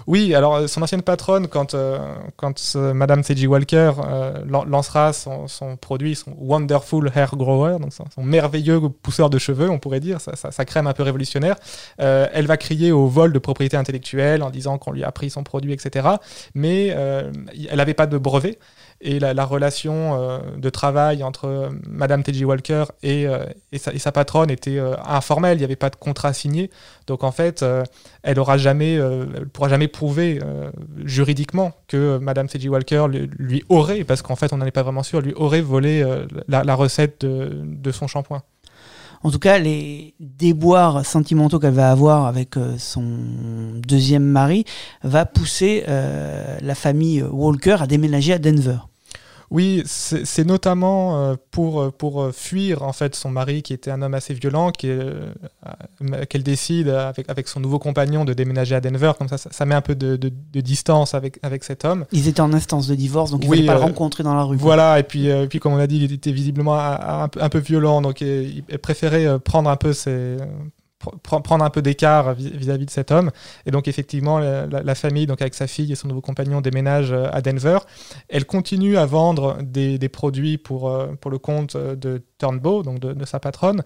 Oui, 0.07 0.33
alors 0.36 0.56
euh, 0.56 0.68
son 0.68 0.81
ancienne 0.81 1.01
patronne, 1.01 1.48
quand, 1.48 1.74
euh, 1.74 2.00
quand 2.36 2.75
Madame 2.75 3.24
C.J. 3.24 3.48
Walker 3.48 3.92
euh, 4.06 4.44
lan- 4.48 4.63
lancera 4.65 5.13
son, 5.13 5.48
produit, 5.77 6.15
son 6.15 6.33
Wonderful 6.38 7.12
Hair 7.15 7.36
Grower, 7.36 7.77
donc 7.80 7.94
son, 7.94 8.06
merveilleux 8.24 8.80
pousseur 8.89 9.30
de 9.30 9.38
cheveux, 9.38 9.69
on 9.69 9.80
pourrait 9.80 10.00
dire, 10.00 10.19
sa, 10.21 10.36
sa- 10.36 10.65
crème 10.65 10.88
un 10.88 10.94
peu 10.94 11.03
révolutionnaire, 11.03 11.56
euh, 12.00 12.27
elle 12.33 12.48
va 12.48 12.57
crier 12.57 12.92
au 12.92 13.07
vol 13.07 13.33
de 13.33 13.39
propriété 13.39 13.77
intellectuelle 13.77 14.44
en 14.44 14.50
disant 14.50 14.77
qu'on 14.77 14.92
lui 14.92 15.03
a 15.03 15.12
pris 15.12 15.30
son 15.30 15.44
produit, 15.44 15.74
etc. 15.74 16.07
Mais 16.56 16.88
elle 16.88 17.31
n'avait 17.77 17.94
pas 17.94 18.07
de 18.07 18.18
brevet. 18.18 18.57
Et 19.03 19.19
la, 19.19 19.33
la 19.33 19.45
relation 19.45 20.15
euh, 20.19 20.39
de 20.57 20.69
travail 20.69 21.24
entre 21.24 21.45
euh, 21.45 21.69
Madame 21.88 22.21
T.J. 22.21 22.45
Walker 22.45 22.83
et, 23.01 23.27
euh, 23.27 23.45
et, 23.71 23.80
sa, 23.80 24.12
patronne 24.12 24.51
était 24.51 24.80
informelle, 25.06 25.57
il 25.57 25.62
n'y 25.62 25.65
avait 25.65 25.75
pas 25.75 25.89
de 25.89 25.95
contrat 25.95 26.33
signé. 26.33 26.69
Donc 27.07 27.24
en 27.24 27.31
fait, 27.31 27.65
elle 28.24 28.39
aura 28.39 28.57
jamais, 28.57 28.94
elle 28.94 29.48
pourra 29.51 29.69
jamais 29.69 29.88
prouver 29.88 30.39
juridiquement 31.03 31.71
que 31.88 32.18
Madame 32.18 32.50
C.J. 32.50 32.69
Walker 32.69 33.06
lui, 33.09 33.63
aurait, 33.69 34.03
parce 34.03 34.21
qu'en 34.21 34.36
fait 34.36 34.53
on 34.53 34.57
n'en 34.57 34.65
est 34.65 34.71
pas 34.71 34.83
vraiment 34.83 35.04
sûr, 35.04 35.21
lui 35.21 35.33
aurait 35.33 35.62
volé 35.62 36.06
la, 36.47 36.75
recette 36.75 37.25
de, 37.25 37.92
son 37.92 38.07
shampoing. 38.07 38.44
En 39.24 39.31
tout 39.31 39.39
cas, 39.39 39.57
les 39.59 40.13
déboires 40.19 41.06
sentimentaux 41.06 41.59
qu'elle 41.59 41.74
va 41.74 41.92
avoir 41.92 42.25
avec 42.25 42.56
son 42.77 43.04
deuxième 43.88 44.24
mari 44.25 44.65
va 45.04 45.25
pousser 45.25 45.86
la 45.88 46.75
famille 46.75 47.24
Walker 47.24 47.77
à 47.80 47.88
déménager 47.88 48.33
à 48.33 48.39
Denver. 48.39 48.77
Oui, 49.51 49.83
c'est 49.85 50.45
notamment 50.45 51.19
euh, 51.19 51.35
pour, 51.51 51.81
euh, 51.81 51.91
pour 51.91 52.21
euh, 52.21 52.31
fuir 52.31 52.83
en 52.83 52.93
fait 52.93 53.15
son 53.15 53.29
mari 53.29 53.61
qui 53.63 53.73
était 53.73 53.91
un 53.91 54.01
homme 54.01 54.13
assez 54.13 54.33
violent, 54.33 54.71
qu'elle 54.71 56.43
décide 56.43 56.87
avec, 56.87 57.29
avec 57.29 57.47
son 57.49 57.59
nouveau 57.59 57.77
compagnon 57.77 58.23
de 58.23 58.31
déménager 58.33 58.75
à 58.75 58.81
Denver. 58.81 59.11
Comme 59.17 59.27
ça, 59.27 59.37
ça, 59.37 59.49
ça 59.51 59.65
met 59.65 59.75
un 59.75 59.81
peu 59.81 59.93
de, 59.93 60.15
de- 60.15 60.31
de 60.53 60.61
distance 60.61 61.13
avec, 61.13 61.37
avec 61.43 61.65
cet 61.65 61.83
homme. 61.83 62.05
Ils 62.13 62.29
étaient 62.29 62.39
en 62.41 62.53
instance 62.53 62.87
de 62.87 62.95
divorce, 62.95 63.31
donc 63.31 63.43
il 63.43 63.47
ne 63.47 63.51
Oui, 63.51 63.65
pas 63.65 63.73
le 63.75 63.81
rencontrer 63.81 64.23
dans 64.23 64.35
la 64.35 64.43
rue. 64.43 64.55
Voilà, 64.55 64.99
et 64.99 65.03
puis, 65.03 65.29
euh, 65.29 65.47
puis 65.47 65.59
comme 65.59 65.73
on 65.73 65.77
a 65.79 65.87
dit, 65.87 65.97
il 65.97 66.13
était 66.13 66.31
visiblement 66.31 66.79
un, 66.79 67.23
un 67.23 67.27
peu- 67.27 67.41
un 67.43 67.49
peu 67.49 67.59
violent, 67.59 68.01
donc 68.01 68.21
il 68.21 68.63
préférait 68.81 69.37
prendre 69.39 69.69
un 69.69 69.75
peu 69.75 69.91
ses, 69.91 70.37
prendre 71.23 71.63
un 71.63 71.69
peu 71.69 71.81
d'écart 71.81 72.33
vis- 72.33 72.51
vis-à-vis 72.55 72.85
de 72.85 72.91
cet 72.91 73.11
homme. 73.11 73.31
Et 73.65 73.71
donc 73.71 73.87
effectivement, 73.87 74.39
la, 74.39 74.95
famille, 74.95 75.25
donc 75.25 75.41
avec 75.41 75.53
sa 75.53 75.67
fille 75.67 75.91
et 75.91 75.95
son 75.95 76.07
nouveau 76.07 76.21
compagnon, 76.21 76.61
déménage 76.61 77.11
euh, 77.11 77.29
à 77.31 77.41
Denver. 77.41 77.79
Elle 78.29 78.45
continue 78.45 78.97
à 78.97 79.05
vendre 79.05 79.57
des, 79.61 79.97
produits 80.09 80.57
pour, 80.57 80.89
euh, 80.89 81.07
pour 81.19 81.31
le 81.31 81.37
compte 81.37 81.75
euh, 81.75 81.95
de 81.95 82.21
Turnbow, 82.37 82.83
donc 82.83 82.99
de, 82.99 83.25
sa 83.25 83.39
patronne, 83.39 83.83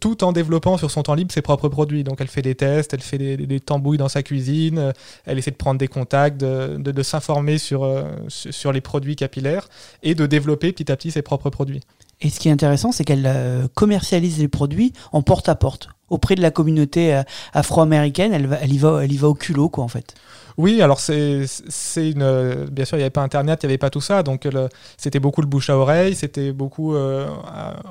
tout 0.00 0.24
en 0.24 0.32
développant 0.32 0.78
sur 0.78 0.90
son 0.90 1.02
temps 1.02 1.14
libre 1.14 1.30
ses 1.30 1.42
propres 1.42 1.68
produits. 1.68 2.04
Donc 2.04 2.22
elle 2.22 2.28
fait 2.28 2.40
des 2.40 2.54
tests, 2.54 2.94
elle 2.94 3.02
fait 3.02 3.18
des, 3.18 3.36
des 3.36 3.60
tambouilles 3.60 3.98
dans 3.98 4.08
sa 4.08 4.22
cuisine, 4.22 4.94
elle 5.26 5.38
essaie 5.38 5.50
de 5.50 5.56
prendre 5.56 5.78
des 5.78 5.88
contacts, 5.88 6.38
de, 6.38 7.02
s'informer 7.02 7.58
sur, 7.58 7.86
sur 8.28 8.72
les 8.72 8.80
produits 8.80 9.14
capillaires 9.14 9.68
et 10.02 10.14
de 10.14 10.24
développer 10.24 10.72
petit 10.72 10.90
à 10.90 10.96
petit 10.96 11.10
ses 11.10 11.20
propres 11.20 11.50
produits. 11.50 11.82
Et 12.22 12.30
ce 12.30 12.40
qui 12.40 12.48
est 12.48 12.52
intéressant, 12.52 12.92
c'est 12.92 13.04
qu'elle 13.04 13.68
commercialise 13.74 14.38
les 14.38 14.48
produits 14.48 14.94
en 15.12 15.20
porte-à-porte. 15.20 15.90
Auprès 16.08 16.34
de 16.36 16.42
la 16.42 16.50
communauté 16.50 17.14
euh, 17.14 17.22
afro-américaine, 17.52 18.32
elle, 18.32 18.72
y 18.72 18.78
va, 18.78 19.28
au 19.28 19.34
culot, 19.34 19.68
quoi, 19.68 19.84
en 19.84 19.88
fait. 19.88 20.14
Oui, 20.58 20.80
alors 20.80 21.00
c'est 21.00 21.44
euh, 21.98 22.66
bien 22.70 22.84
sûr 22.86 22.96
il 22.96 23.00
n'y 23.00 23.04
avait 23.04 23.10
pas 23.10 23.20
internet, 23.22 23.60
il 23.62 23.66
n'y 23.66 23.72
avait 23.72 23.78
pas 23.78 23.90
tout 23.90 24.00
ça, 24.00 24.22
donc 24.22 24.48
c'était 24.96 25.20
beaucoup 25.20 25.42
le 25.42 25.46
bouche 25.46 25.68
à 25.68 25.76
oreille, 25.76 26.14
c'était 26.14 26.50
beaucoup 26.52 26.94
euh, 26.94 27.26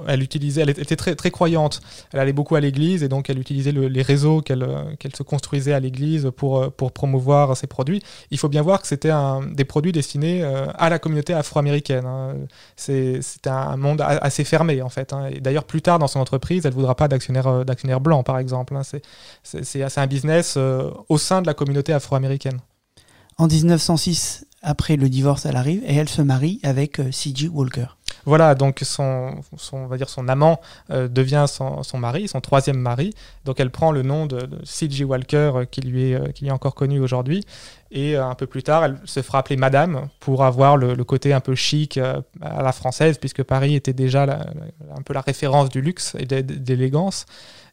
elle 0.07 0.23
utilisait 0.23 0.61
elle 0.61 0.71
était 0.71 0.95
très 0.95 1.13
très 1.13 1.29
croyante. 1.29 1.81
Elle 2.11 2.19
allait 2.19 2.33
beaucoup 2.33 2.55
à 2.55 2.59
l'église 2.59 3.03
et 3.03 3.07
donc 3.07 3.29
elle 3.29 3.37
utilisait 3.37 3.71
le- 3.71 3.87
les 3.87 4.01
réseaux 4.01 4.41
qu'elle 4.41 4.65
se 5.15 5.21
construisait 5.21 5.73
à 5.73 5.79
l'église 5.79 6.31
pour 6.35 6.71
promouvoir 6.71 7.55
ses 7.55 7.67
produits. 7.67 8.01
Il 8.31 8.39
faut 8.39 8.49
bien 8.49 8.63
voir 8.63 8.81
que 8.81 8.87
c'était 8.87 9.11
des 9.53 9.65
produits 9.65 9.91
destinés 9.91 10.43
à 10.43 10.89
la 10.89 10.97
communauté 10.97 11.33
afro-américaine. 11.35 12.05
hein. 12.07 12.33
C'était 12.77 13.49
un 13.51 13.77
monde 13.77 14.01
assez 14.01 14.43
fermé 14.43 14.81
en 14.81 14.89
fait. 14.89 15.13
hein. 15.13 15.29
D'ailleurs 15.39 15.65
plus 15.65 15.83
tard 15.83 15.99
dans 15.99 16.07
son 16.07 16.19
entreprise, 16.19 16.65
elle 16.65 16.73
voudra 16.73 16.95
pas 16.95 17.07
d'actionnaire 17.07 18.01
blancs, 18.05 18.25
par 18.25 18.37
exemple. 18.39 18.75
hein. 18.75 18.83
C'est- 18.83 19.01
un 19.97 20.07
business 20.07 20.55
euh, 20.57 20.89
au 21.09 21.17
sein 21.17 21.41
de 21.41 21.47
la 21.47 21.53
communauté 21.53 21.91
afro-américaine. 21.93 22.59
En 23.37 23.47
1906, 23.47 24.45
après 24.61 24.95
le 24.95 25.09
divorce, 25.09 25.45
elle 25.45 25.57
arrive 25.57 25.81
et 25.85 25.95
elle 25.95 26.09
se 26.09 26.21
marie 26.21 26.59
avec 26.63 26.99
euh, 26.99 27.11
C.G. 27.11 27.49
Walker. 27.49 27.87
Voilà, 28.25 28.55
donc 28.55 28.79
son, 28.83 29.35
son, 29.55 29.77
on 29.77 29.87
va 29.87 29.97
dire 29.97 30.09
son 30.09 30.27
amant 30.29 30.59
euh, 30.89 31.07
devient 31.07 31.45
son, 31.47 31.83
son 31.83 31.99
mari, 31.99 32.27
son 32.27 32.39
troisième 32.41 32.77
mari. 32.79 33.13
Donc 33.43 33.59
elle 33.59 33.69
prend 33.69 33.91
le 33.91 34.01
nom 34.01 34.25
de, 34.25 34.39
de 34.39 34.57
C.G. 34.65 35.03
Walker 35.03 35.51
euh, 35.55 35.65
qui, 35.65 35.81
lui 35.81 36.11
est, 36.11 36.15
euh, 36.15 36.31
qui 36.33 36.43
lui 36.45 36.49
est 36.49 36.53
encore 36.53 36.73
connu 36.75 36.99
aujourd'hui. 36.99 37.43
Et 37.91 38.15
un 38.15 38.33
peu 38.35 38.47
plus 38.47 38.63
tard, 38.63 38.83
elle 38.85 38.97
se 39.05 39.21
fera 39.21 39.39
appeler 39.39 39.57
Madame 39.57 40.07
pour 40.19 40.43
avoir 40.43 40.75
le, 40.77 40.95
le 40.95 41.03
côté 41.03 41.33
un 41.33 41.39
peu 41.39 41.53
chic 41.55 41.97
à 41.97 42.23
la 42.63 42.71
française, 42.71 43.17
puisque 43.19 43.43
Paris 43.43 43.75
était 43.75 43.93
déjà 43.93 44.25
la- 44.25 44.37
la- 44.37 44.95
un 44.97 45.01
peu 45.03 45.13
la 45.13 45.21
référence 45.21 45.69
du 45.69 45.81
luxe 45.81 46.15
et 46.17 46.25
d'é- 46.25 46.41
d'élégance. 46.43 47.25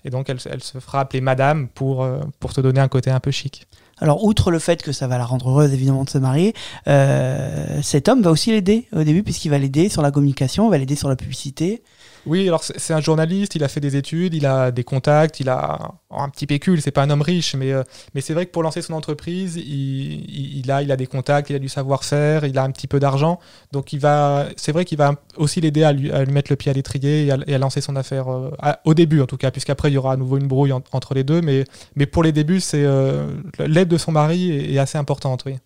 Et 0.04 0.10
donc 0.10 0.28
elle, 0.28 0.40
se- 0.40 0.48
fera 0.80 1.00
appeler 1.00 1.20
Madame 1.20 1.68
pour, 1.68 2.02
euh, 2.02 2.20
pour 2.40 2.52
se 2.52 2.60
donner 2.60 2.80
un 2.80 2.88
côté 2.88 3.10
un 3.10 3.20
peu 3.20 3.30
chic. 3.30 3.66
Alors, 3.98 4.24
outre 4.24 4.50
le 4.50 4.58
fait 4.58 4.82
que 4.82 4.90
ça 4.90 5.06
va 5.06 5.16
la 5.16 5.24
rendre 5.24 5.48
heureuse, 5.48 5.72
évidemment, 5.72 6.02
de 6.02 6.10
se 6.10 6.18
marier, 6.18 6.54
euh, 6.88 7.80
cet 7.82 8.08
homme 8.08 8.20
va 8.22 8.32
aussi 8.32 8.50
l'aider 8.50 8.88
au 8.92 9.04
début, 9.04 9.22
puisqu'il 9.22 9.50
va 9.50 9.58
l'aider 9.58 9.88
sur 9.88 10.02
la 10.02 10.10
communication, 10.10 10.66
il 10.66 10.70
va 10.72 10.78
l'aider 10.78 10.96
sur 10.96 11.08
la 11.08 11.14
publicité. 11.14 11.82
Oui, 12.24 12.46
alors 12.46 12.62
c'est 12.62 12.94
un 12.94 13.00
journaliste, 13.00 13.56
il 13.56 13.64
a 13.64 13.68
fait 13.68 13.80
des 13.80 13.96
études, 13.96 14.32
il 14.34 14.46
a 14.46 14.70
des 14.70 14.84
contacts, 14.84 15.40
il 15.40 15.48
a 15.48 15.96
un 16.10 16.28
petit 16.28 16.46
pécule, 16.46 16.80
c'est 16.80 16.92
pas 16.92 17.02
un 17.02 17.10
homme 17.10 17.20
riche, 17.22 17.56
mais, 17.56 17.72
euh, 17.72 17.82
mais 18.14 18.20
c'est 18.20 18.32
vrai 18.32 18.46
que 18.46 18.52
pour 18.52 18.62
lancer 18.62 18.80
son 18.80 18.92
entreprise, 18.94 19.56
il, 19.56 20.70
a, 20.70 20.82
il 20.82 20.92
a 20.92 20.96
des 20.96 21.08
contacts, 21.08 21.50
il 21.50 21.56
a 21.56 21.58
du 21.58 21.68
savoir-faire, 21.68 22.44
il 22.44 22.56
a 22.58 22.62
un 22.62 22.70
petit 22.70 22.86
peu 22.86 23.00
d'argent, 23.00 23.40
donc 23.72 23.92
il 23.92 23.98
va, 23.98 24.46
c'est 24.56 24.70
vrai 24.70 24.84
qu'il 24.84 24.98
va 24.98 25.16
aussi 25.36 25.60
l'aider 25.60 25.82
à 25.82 25.92
lui, 25.92 26.12
à 26.12 26.22
lui 26.24 26.32
mettre 26.32 26.52
le 26.52 26.56
pied 26.56 26.70
à 26.70 26.74
l'étrier 26.74 27.26
et 27.26 27.54
à, 27.54 27.58
lancer 27.58 27.80
son 27.80 27.96
affaire, 27.96 28.28
euh, 28.28 28.50
au 28.84 28.94
début 28.94 29.20
en 29.20 29.26
tout 29.26 29.36
cas, 29.36 29.50
puisqu'après 29.50 29.90
il 29.90 29.94
y 29.94 29.98
aura 29.98 30.12
à 30.12 30.16
nouveau 30.16 30.38
une 30.38 30.46
brouille 30.46 30.72
en- 30.72 30.82
entre 30.92 31.14
les 31.14 31.24
deux, 31.24 31.40
mais, 31.40 31.64
mais 31.96 32.06
pour 32.06 32.22
les 32.22 32.30
débuts, 32.30 32.60
c'est 32.60 32.84
euh, 32.84 33.26
l'aide 33.58 33.88
de 33.88 33.98
son 33.98 34.12
mari 34.12 34.52
est, 34.52 34.74
est 34.74 34.78
assez 34.78 34.96
importante, 34.96 35.42
oui. 35.44 35.56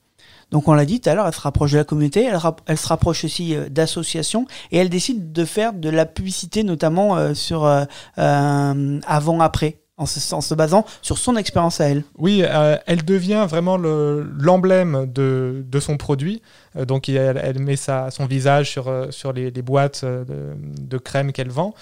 Donc, 0.51 0.69
on 0.69 0.75
l'a 0.75 0.85
dit 0.85 1.01
tout 1.01 1.11
à 1.11 1.15
l'heure, 1.15 1.27
elle 1.27 1.35
se 1.35 1.41
rapproche 1.41 1.73
de 1.73 1.79
la 1.79 1.85
communauté, 1.85 2.31
elle, 2.67 2.79
se 2.79 2.87
rapproche 2.87 3.25
aussi 3.25 3.55
euh, 3.55 3.69
d'associations, 3.69 4.47
et 4.71 4.79
elle 4.79 4.89
décide 4.89 5.33
de 5.33 5.45
faire 5.45 5.73
de 5.73 5.91
la 5.91 6.07
publicité, 6.07 6.63
notamment 6.63 7.17
euh, 7.17 7.35
sur 7.35 7.65
euh, 7.65 7.85
avant-après, 8.17 9.81
en 9.97 10.07
se, 10.07 10.21
se 10.21 10.55
basant 10.55 10.85
sur 11.03 11.19
son 11.19 11.37
expérience 11.37 11.81
à 11.81 11.89
elle. 11.89 12.05
Oui, 12.19 12.43
elle 12.87 13.05
devient 13.05 13.47
vraiment 13.49 13.79
le- 13.79 14.31
l'emblème 14.39 15.07
de, 15.11 15.81
son 15.81 15.97
produit. 15.97 16.43
Donc, 16.87 17.09
elle, 17.09 17.59
met 17.59 17.77
sa, 17.77 18.11
son 18.11 18.27
visage 18.27 18.71
sur, 18.71 18.93
sur 19.09 19.33
les, 19.33 19.51
boîtes 19.51 20.05
de, 20.05 20.99
crème 20.99 21.33
qu'elle 21.33 21.49
vend. 21.49 21.73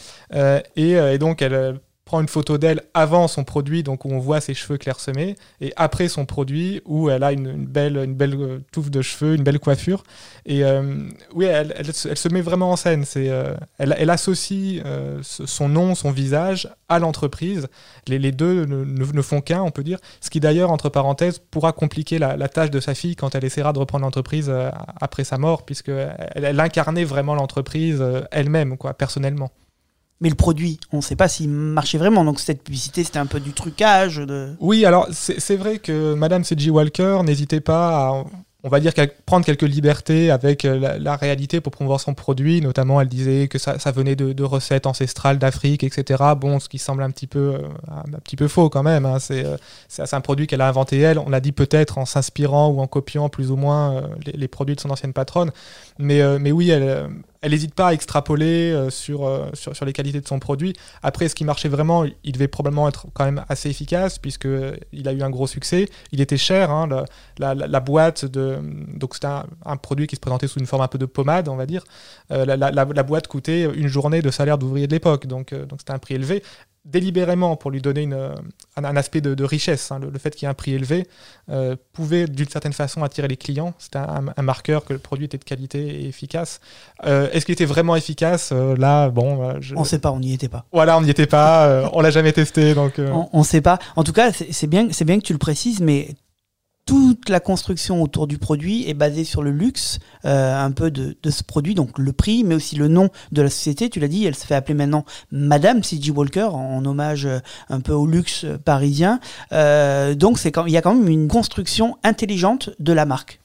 Et, 0.76 1.18
donc, 1.18 1.42
elle 1.42 1.80
une 2.21 2.28
photo 2.28 2.59
d'elle 2.59 2.83
avant 2.94 3.28
son 3.28 3.44
produit, 3.44 3.83
donc 3.83 4.04
où 4.04 4.11
on 4.11 4.18
voit 4.18 4.40
ses 4.40 4.54
cheveux 4.54 4.78
clairsemés, 4.78 5.37
et 5.61 5.73
après 5.76 6.09
son 6.09 6.26
produit, 6.26 6.83
où 6.85 7.11
elle 7.11 7.23
a 7.23 7.33
une, 7.33 7.64
belle, 7.64 7.97
une 7.97 8.14
belle 8.14 8.35
euh, 8.35 8.59
touffe 8.73 8.90
de 8.90 9.02
cheveux, 9.02 9.35
une 9.35 9.42
belle 9.42 9.59
coiffure. 9.59 10.04
Et 10.47 10.64
euh, 10.64 11.09
oui, 11.35 11.47
elle, 11.47 11.75
elle 11.76 11.92
se- 11.92 12.28
met 12.28 12.40
vraiment 12.40 12.71
en 12.73 12.76
scène. 12.76 13.04
Euh, 13.16 13.56
elle, 13.78 13.94
elle 13.99 14.11
associe 14.11 14.83
son 15.23 15.68
nom, 15.68 15.94
son 15.94 16.11
visage 16.11 16.68
à 16.88 16.99
l'entreprise. 16.99 17.68
Les, 18.06 18.33
deux 18.33 18.64
ne, 18.64 19.23
font 19.23 19.40
qu'un, 19.40 19.62
on 19.62 19.71
peut 19.71 19.85
dire. 19.85 19.99
Ce 20.21 20.30
qui 20.30 20.40
d'ailleurs, 20.40 20.71
entre 20.71 20.88
parenthèses, 20.88 21.38
pourra 21.38 21.73
compliquer 21.73 22.18
la, 22.18 22.49
tâche 22.49 22.71
de 22.71 22.80
sa 22.80 22.94
fille 22.94 23.16
quand 23.16 23.35
elle 23.35 23.44
essaiera 23.44 23.73
de 23.73 23.78
reprendre 23.78 24.04
l'entreprise 24.04 24.52
après 25.00 25.25
sa 25.25 25.38
mort, 25.38 25.64
puisque 25.64 25.90
elle, 26.35 26.61
incarnait 26.61 27.04
vraiment 27.04 27.35
l'entreprise 27.35 28.04
elle-même, 28.30 28.76
quoi, 28.76 28.94
personnellement. 28.94 29.50
Mais 30.24 30.30
le 30.30 30.34
produit, 30.34 30.80
on 30.90 30.96
ne 30.96 31.02
sait 31.02 31.14
pas 31.14 31.28
s'il 31.28 31.50
marchait 31.50 31.98
vraiment. 31.98 32.24
Donc, 32.24 32.40
cette 32.40 32.64
publicité, 32.64 33.04
c'était 33.04 33.20
un 33.20 33.26
peu 33.26 33.38
du 33.38 33.52
trucage. 33.52 34.20
Oui, 34.58 34.84
alors 34.84 35.06
c'est 35.12 35.56
vrai 35.56 35.78
que 35.78 36.14
Madame 36.14 36.42
C.G. 36.42 36.70
Walker 36.70 37.20
n'hésitait 37.24 37.60
pas 37.60 38.08
à, 38.08 38.24
on 38.64 38.70
va 38.70 38.80
dire, 38.80 38.92
prendre 39.26 39.44
quelques 39.44 39.62
libertés 39.62 40.30
avec 40.30 40.64
euh, 40.64 40.98
la, 40.98 41.16
réalité 41.16 41.60
pour 41.60 41.70
promouvoir 41.70 42.00
son 42.00 42.14
produit. 42.14 42.62
Notamment, 42.62 42.98
elle 42.98 43.08
disait 43.08 43.46
que 43.46 43.58
ça, 43.58 43.76
venait 43.94 44.16
de, 44.16 44.42
recettes 44.42 44.86
ancestrales 44.86 45.38
d'Afrique, 45.38 45.84
etc. 45.84 46.24
Bon, 46.38 46.58
ce 46.58 46.70
qui 46.70 46.78
semble 46.78 47.02
un 47.02 47.10
petit 47.10 47.26
peu, 47.26 47.56
euh, 47.56 47.68
un 47.88 48.18
petit 48.20 48.36
peu 48.36 48.48
faux 48.48 48.70
quand 48.70 48.82
même. 48.82 49.04
hein. 49.04 49.18
C'est 49.18 49.44
euh, 49.44 49.58
c'est 49.88 50.14
un 50.14 50.22
produit 50.22 50.46
qu'elle 50.46 50.62
a 50.62 50.68
inventé 50.68 50.98
elle. 50.98 51.18
On 51.18 51.28
l'a 51.28 51.40
dit 51.40 51.52
peut-être 51.52 51.98
en 51.98 52.06
s'inspirant 52.06 52.68
ou 52.68 52.80
en 52.80 52.86
copiant 52.86 53.28
plus 53.28 53.50
ou 53.50 53.56
moins 53.56 54.08
les, 54.24 54.32
les 54.32 54.48
produits 54.48 54.74
de 54.74 54.80
son 54.80 54.88
ancienne 54.88 55.12
patronne. 55.12 55.52
Mais, 55.98 56.22
mais 56.38 56.50
oui, 56.50 56.70
elle. 56.70 57.10
Euh, 57.44 57.46
elle 57.46 57.50
n'hésite 57.50 57.74
pas 57.74 57.88
à 57.88 57.92
extrapoler 57.92 58.72
euh, 58.72 58.90
sur, 58.90 59.26
euh, 59.26 59.50
sur, 59.54 59.84
les 59.84 59.92
qualités 59.92 60.20
de 60.20 60.26
son 60.26 60.38
produit. 60.38 60.74
Après, 61.02 61.28
ce 61.28 61.34
qui 61.34 61.44
marchait 61.44 61.68
vraiment, 61.68 62.04
il 62.24 62.32
devait 62.32 62.48
probablement 62.48 62.88
être 62.88 63.06
quand 63.12 63.24
même 63.24 63.44
assez 63.48 63.68
efficace, 63.68 64.18
puisqu'il 64.18 65.08
a 65.08 65.12
eu 65.12 65.22
un 65.22 65.30
gros 65.30 65.46
succès. 65.46 65.88
Il 66.12 66.20
était 66.20 66.36
cher, 66.36 66.70
hein, 66.70 66.88
la, 67.38 67.80
boîte 67.80 68.24
de. 68.24 68.58
Donc, 68.94 69.14
c'était 69.14 69.26
un, 69.26 69.76
produit 69.76 70.06
qui 70.06 70.16
se 70.16 70.20
présentait 70.20 70.46
sous 70.46 70.58
une 70.58 70.66
forme 70.66 70.82
un 70.82 70.88
peu 70.88 70.98
de 70.98 71.06
pommade, 71.06 71.48
on 71.48 71.56
va 71.56 71.66
dire. 71.66 71.84
Euh, 72.30 72.44
la, 72.44 72.84
boîte 73.02 73.28
coûtait 73.28 73.64
une 73.74 73.88
journée 73.88 74.22
de 74.22 74.30
salaire 74.30 74.58
d'ouvrier 74.58 74.86
de 74.86 74.92
l'époque, 74.92 75.26
donc 75.26 75.52
euh, 75.52 75.66
donc 75.66 75.80
c'était 75.80 75.92
un 75.92 75.98
prix 75.98 76.14
élevé. 76.14 76.42
Délibérément, 76.84 77.56
pour 77.56 77.70
lui 77.70 77.80
donner 77.80 78.02
une, 78.02 78.12
euh, 78.12 78.34
un, 78.76 78.84
un 78.84 78.96
aspect 78.96 79.20
de, 79.22 79.34
de 79.34 79.44
richesse, 79.44 79.90
hein, 79.90 79.98
le, 79.98 80.10
le 80.10 80.18
fait 80.18 80.30
qu'il 80.34 80.42
y 80.42 80.46
ait 80.46 80.50
un 80.50 80.54
prix 80.54 80.74
élevé 80.74 81.06
euh, 81.50 81.76
pouvait 81.94 82.26
d'une 82.26 82.48
certaine 82.48 82.74
façon 82.74 83.02
attirer 83.02 83.26
les 83.26 83.36
clients. 83.38 83.72
C'était 83.78 83.98
un, 83.98 84.26
un 84.36 84.42
marqueur 84.42 84.84
que 84.84 84.92
le 84.92 84.98
produit 84.98 85.24
était 85.24 85.38
de 85.38 85.44
qualité 85.44 85.78
et 86.02 86.08
efficace. 86.08 86.60
Euh, 87.06 87.30
Est-ce 87.32 87.46
qu'il 87.46 87.54
était 87.54 87.64
vraiment 87.64 87.96
efficace? 87.96 88.50
Euh, 88.52 88.76
Là, 88.76 89.08
bon, 89.08 89.60
je- 89.60 89.74
On 89.76 89.80
ne 89.80 89.84
sait 89.86 89.98
pas, 89.98 90.10
on 90.12 90.20
n'y 90.20 90.34
était 90.34 90.48
pas. 90.48 90.66
voilà, 90.72 90.98
on 90.98 91.00
n'y 91.00 91.10
était 91.10 91.26
pas, 91.26 91.88
on 91.94 92.00
l'a 92.02 92.10
jamais 92.10 92.32
testé, 92.32 92.74
donc. 92.74 93.00
On 93.32 93.38
ne 93.38 93.44
sait 93.44 93.60
pas. 93.62 93.78
En 93.96 94.04
tout 94.04 94.12
cas, 94.12 94.30
c'est 94.32 94.66
bien, 94.66 94.88
c'est 94.90 95.04
bien 95.06 95.18
que 95.18 95.24
tu 95.24 95.32
le 95.32 95.38
précises, 95.38 95.80
mais 95.80 96.08
toute 96.86 97.28
la 97.28 97.40
construction 97.40 98.02
autour 98.02 98.26
du 98.26 98.38
produit 98.38 98.88
est 98.88 98.94
basée 98.94 99.24
sur 99.24 99.42
le 99.42 99.50
luxe, 99.50 99.98
euh, 100.24 100.54
un 100.54 100.70
peu 100.70 100.90
de, 100.90 101.16
ce 101.28 101.42
produit, 101.42 101.74
donc 101.74 101.98
le 101.98 102.12
prix, 102.12 102.44
mais 102.44 102.54
aussi 102.54 102.76
le 102.76 102.88
nom 102.88 103.08
de 103.32 103.42
la 103.42 103.48
société. 103.48 103.88
Tu 103.88 104.00
l'as 104.00 104.08
dit, 104.08 104.24
elle 104.26 104.34
se 104.34 104.46
fait 104.46 104.54
appeler 104.54 104.74
maintenant 104.74 105.04
Madame 105.30 105.82
C.G. 105.82 106.10
Walker, 106.10 106.48
en 106.52 106.84
hommage 106.84 107.26
euh, 107.26 107.38
un 107.70 107.80
peu 107.80 107.92
au 107.92 108.06
luxe 108.06 108.44
parisien. 108.64 109.20
Euh, 109.52 110.14
donc 110.14 110.38
il 110.44 110.72
y 110.72 110.76
a 110.76 110.82
quand 110.82 110.94
même 110.94 111.08
une 111.08 111.28
construction 111.28 111.96
intelligente 112.02 112.70
de 112.78 112.92
la 112.92 113.06
marque. 113.06 113.40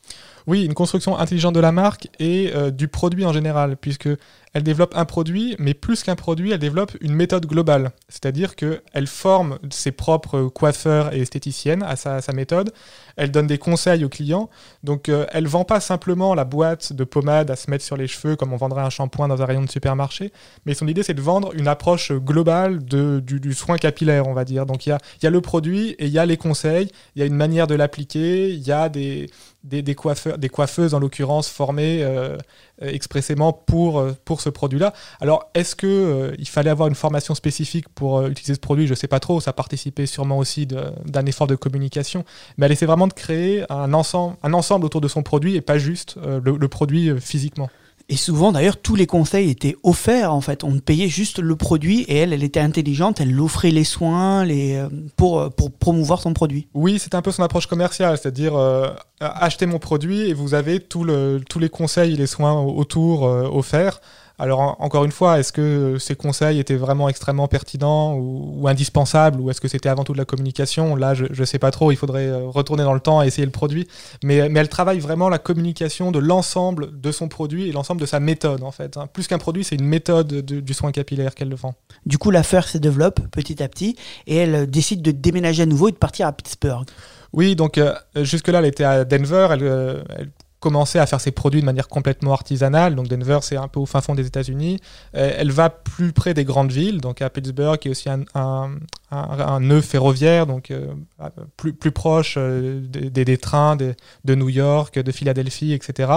Oui, 0.47 0.65
une 0.65 0.73
construction 0.73 1.17
intelligente 1.17 1.53
de 1.53 1.59
la 1.59 1.71
marque 1.71 2.07
et 2.19 2.51
du 2.71 2.87
produit 2.87 3.23
en 3.23 3.33
général, 3.33 3.77
puisque 3.77 4.09
elle 4.53 4.63
développe 4.63 4.93
un 4.95 5.05
produit, 5.05 5.55
mais 5.59 5.73
plus 5.73 6.03
qu'un 6.03 6.15
produit, 6.15 6.51
elle 6.51 6.59
développe 6.59 6.95
une 7.01 7.13
méthode 7.13 7.45
globale. 7.45 7.91
C'est-à-dire 8.07 8.55
qu'elle 8.55 9.07
forme 9.07 9.59
ses 9.69 9.91
propres 9.91 10.43
coiffeurs 10.43 11.13
et 11.13 11.19
esthéticiennes 11.19 11.83
à 11.83 11.95
sa, 11.95 12.19
méthode. 12.33 12.73
Elle 13.15 13.31
donne 13.31 13.47
des 13.47 13.57
conseils 13.57 14.03
aux 14.05 14.09
clients. 14.09 14.49
Donc, 14.83 15.09
euh, 15.09 15.25
elle 15.31 15.47
vend 15.47 15.65
pas 15.65 15.79
simplement 15.79 16.33
la 16.35 16.45
boîte 16.45 16.93
de 16.93 17.03
pommade 17.03 17.51
à 17.51 17.55
se 17.55 17.69
mettre 17.69 17.83
sur 17.83 17.97
les 17.97 18.07
cheveux 18.07 18.35
comme 18.35 18.53
on 18.53 18.57
vendrait 18.57 18.81
un 18.81 18.89
shampoing 18.89 19.27
dans 19.27 19.41
un 19.41 19.45
rayon 19.45 19.61
de 19.63 19.69
supermarché. 19.69 20.31
Mais 20.65 20.73
son 20.73 20.87
idée, 20.87 21.03
c'est 21.03 21.13
de 21.13 21.21
vendre 21.21 21.51
une 21.53 21.67
approche 21.67 22.11
globale 22.11 22.79
du, 22.83 23.53
soin 23.53 23.77
capillaire, 23.77 24.27
on 24.27 24.33
va 24.33 24.45
dire. 24.45 24.65
Donc, 24.65 24.85
il 24.85 24.97
y 25.21 25.27
a, 25.27 25.29
le 25.29 25.41
produit 25.41 25.91
et 25.99 26.05
il 26.05 26.11
y 26.11 26.19
a 26.19 26.25
les 26.25 26.37
conseils. 26.37 26.89
Il 27.15 27.19
y 27.19 27.23
a 27.23 27.25
une 27.25 27.35
manière 27.35 27.67
de 27.67 27.75
l'appliquer. 27.75 28.49
Il 28.49 28.65
y 28.65 28.71
a 28.71 28.89
des, 28.89 29.29
coiffeurs, 29.95 30.37
des 30.37 30.49
coiffeuses 30.49 30.93
en 30.93 30.99
l'occurrence 30.99 31.49
formées 31.49 31.99
euh, 32.03 32.37
expressément 32.81 33.53
pour, 33.53 33.99
euh, 33.99 34.15
pour 34.25 34.41
ce 34.41 34.49
produit-là. 34.49 34.93
Alors, 35.19 35.49
est-ce 35.53 35.75
que 35.75 35.87
euh, 35.87 36.35
il 36.39 36.47
fallait 36.47 36.69
avoir 36.69 36.87
une 36.87 36.95
formation 36.95 37.35
spécifique 37.35 37.89
pour 37.89 38.19
euh, 38.19 38.29
utiliser 38.29 38.55
ce 38.55 38.59
produit? 38.59 38.87
Je 38.87 38.93
sais 38.93 39.07
pas 39.07 39.19
trop. 39.19 39.39
Ça 39.39 39.53
participait 39.53 40.05
sûrement 40.05 40.37
aussi 40.37 40.65
d'un 40.67 41.25
effort 41.25 41.47
de 41.47 41.55
communication, 41.55 42.23
mais 42.57 42.65
elle 42.65 42.71
essaie 42.71 42.85
vraiment 42.85 43.07
de 43.07 43.13
créer 43.13 43.65
un 43.69 43.93
ensemble, 43.93 44.37
un 44.43 44.53
ensemble 44.53 44.85
autour 44.85 45.01
de 45.01 45.07
son 45.07 45.23
produit 45.23 45.55
et 45.55 45.61
pas 45.61 45.77
juste 45.77 46.17
euh, 46.17 46.39
le, 46.43 46.67
produit 46.67 47.09
euh, 47.09 47.19
physiquement. 47.19 47.69
Et 48.11 48.15
souvent, 48.15 48.51
d'ailleurs, 48.51 48.77
tous 48.77 48.95
les 48.95 49.05
conseils 49.05 49.51
étaient 49.51 49.75
offerts, 49.83 50.33
en 50.33 50.41
fait. 50.41 50.63
On 50.63 50.79
payait 50.79 51.09
juste 51.09 51.37
le 51.37 51.55
produit 51.55 52.01
et 52.07 52.17
elle, 52.17 52.33
elle 52.33 52.43
était 52.43 52.59
intelligente, 52.59 53.21
elle 53.21 53.39
offrait 53.39 53.69
les 53.69 53.83
soins 53.83 54.49
euh, 54.49 54.89
pour, 55.15 55.39
euh, 55.39 55.49
pour 55.49 55.71
promouvoir 55.71 56.19
son 56.19 56.33
produit. 56.33 56.67
Oui, 56.73 56.97
c'est 56.97 57.13
un 57.13 57.21
peu 57.21 57.31
son 57.31 57.43
approche 57.43 57.67
commerciale, 57.67 58.17
c'est-à-dire 58.17 58.55
euh, 58.55 58.89
achetez 59.19 59.67
mon 59.67 59.77
produit 59.77 60.21
et 60.21 60.33
vous 60.33 60.55
avez 60.55 60.79
tous 60.79 61.03
les 61.03 61.69
conseils 61.69 62.13
et 62.13 62.17
les 62.17 62.25
soins 62.25 62.59
autour 62.59 63.23
offerts. 63.23 64.01
Alors 64.39 64.61
en- 64.61 64.75
encore 64.79 65.03
une 65.03 65.11
fois, 65.11 65.37
est-ce 65.39 65.51
que 65.51 65.97
ces 65.99 66.15
conseils 66.15 66.59
étaient 66.59 66.75
vraiment 66.77 67.09
extrêmement 67.09 67.47
pertinents 67.49 68.15
ou, 68.15 68.53
ou 68.61 68.67
indispensables 68.67 69.39
ou 69.41 69.49
est-ce 69.49 69.59
que 69.61 69.67
c'était 69.67 69.89
avant 69.89 70.03
tout 70.05 70.13
de 70.13 70.17
la 70.17 70.25
communication? 70.25 70.95
Là, 70.95 71.13
je 71.13 71.25
ne 71.37 71.45
sais 71.45 71.59
pas 71.59 71.71
trop, 71.71 71.91
il 71.91 71.97
faudrait 71.97 72.27
euh, 72.27 72.47
retourner 72.47 72.83
dans 72.83 72.93
le 72.93 72.99
temps 73.01 73.21
et 73.21 73.27
essayer 73.27 73.45
le 73.45 73.51
produit. 73.51 73.87
Mais, 74.23 74.47
mais 74.49 74.61
elle 74.61 74.69
travaille 74.69 74.99
vraiment 74.99 75.27
la 75.29 75.39
communication 75.39 76.11
de 76.11 76.19
l'ensemble 76.19 76.99
de 76.99 77.11
son 77.11 77.27
produit 77.27 77.67
et 77.69 77.71
l'ensemble 77.73 77.99
de 78.01 78.05
sa 78.05 78.19
méthode 78.19 78.63
en 78.63 78.71
fait. 78.71 78.97
hein. 78.97 79.07
Plus 79.11 79.27
qu'un 79.27 79.37
produit, 79.39 79.63
c'est 79.63 79.75
une 79.75 79.85
méthode 79.85 80.27
de- 80.27 80.59
du 80.61 80.73
soin 80.73 80.91
capillaire 80.91 81.35
qu'elle 81.35 81.53
vend. 81.53 81.75
Du 82.05 82.17
coup, 82.17 82.31
l'affaire 82.31 82.67
se 82.67 82.77
développe 82.77 83.19
petit 83.31 83.61
à 83.61 83.67
petit 83.67 83.95
et 84.25 84.37
elle 84.37 84.55
euh, 84.55 84.65
décide 84.65 85.01
de 85.01 85.11
déménager 85.11 85.63
à 85.63 85.65
nouveau 85.65 85.89
et 85.89 85.91
de 85.91 85.97
partir 85.97 86.27
à 86.27 86.31
Pittsburgh. 86.31 86.87
Oui, 87.33 87.55
donc 87.55 87.77
euh, 87.77 87.93
jusque-là, 88.15 88.59
elle 88.59 88.65
était 88.65 88.83
à 88.83 89.05
Denver. 89.05 89.49
Elle, 89.51 89.63
euh, 89.63 90.03
elle 90.17 90.29
commencer 90.59 90.99
à 90.99 91.05
faire 91.05 91.21
ses 91.21 91.31
produits 91.31 91.61
de 91.61 91.65
manière 91.65 91.87
complètement 91.87 92.33
artisanale. 92.33 92.95
Donc 92.95 93.07
Denver, 93.07 93.39
c'est 93.41 93.55
un 93.55 93.67
peu 93.67 93.79
au 93.79 93.85
fin 93.85 94.01
fond 94.01 94.15
des 94.15 94.27
États-Unis. 94.27 94.79
Euh, 95.15 95.33
elle 95.37 95.51
va 95.51 95.69
plus 95.69 96.11
près 96.11 96.33
des 96.33 96.43
grandes 96.43 96.71
villes, 96.71 96.99
donc 96.99 97.21
à 97.21 97.29
Pittsburgh, 97.29 97.77
qui 97.77 97.87
est 97.87 97.91
aussi 97.91 98.09
un, 98.09 99.59
nœud 99.61 99.81
ferroviaire, 99.81 100.45
donc 100.45 100.71
euh, 100.71 100.87
plus, 101.55 101.73
plus 101.73 101.91
proche 101.91 102.35
euh, 102.37 102.81
des, 102.81 103.25
des, 103.25 103.37
trains 103.37 103.75
de, 103.75 103.95
New 104.27 104.49
York, 104.49 104.99
de 104.99 105.11
Philadelphie, 105.11 105.73
etc. 105.73 106.11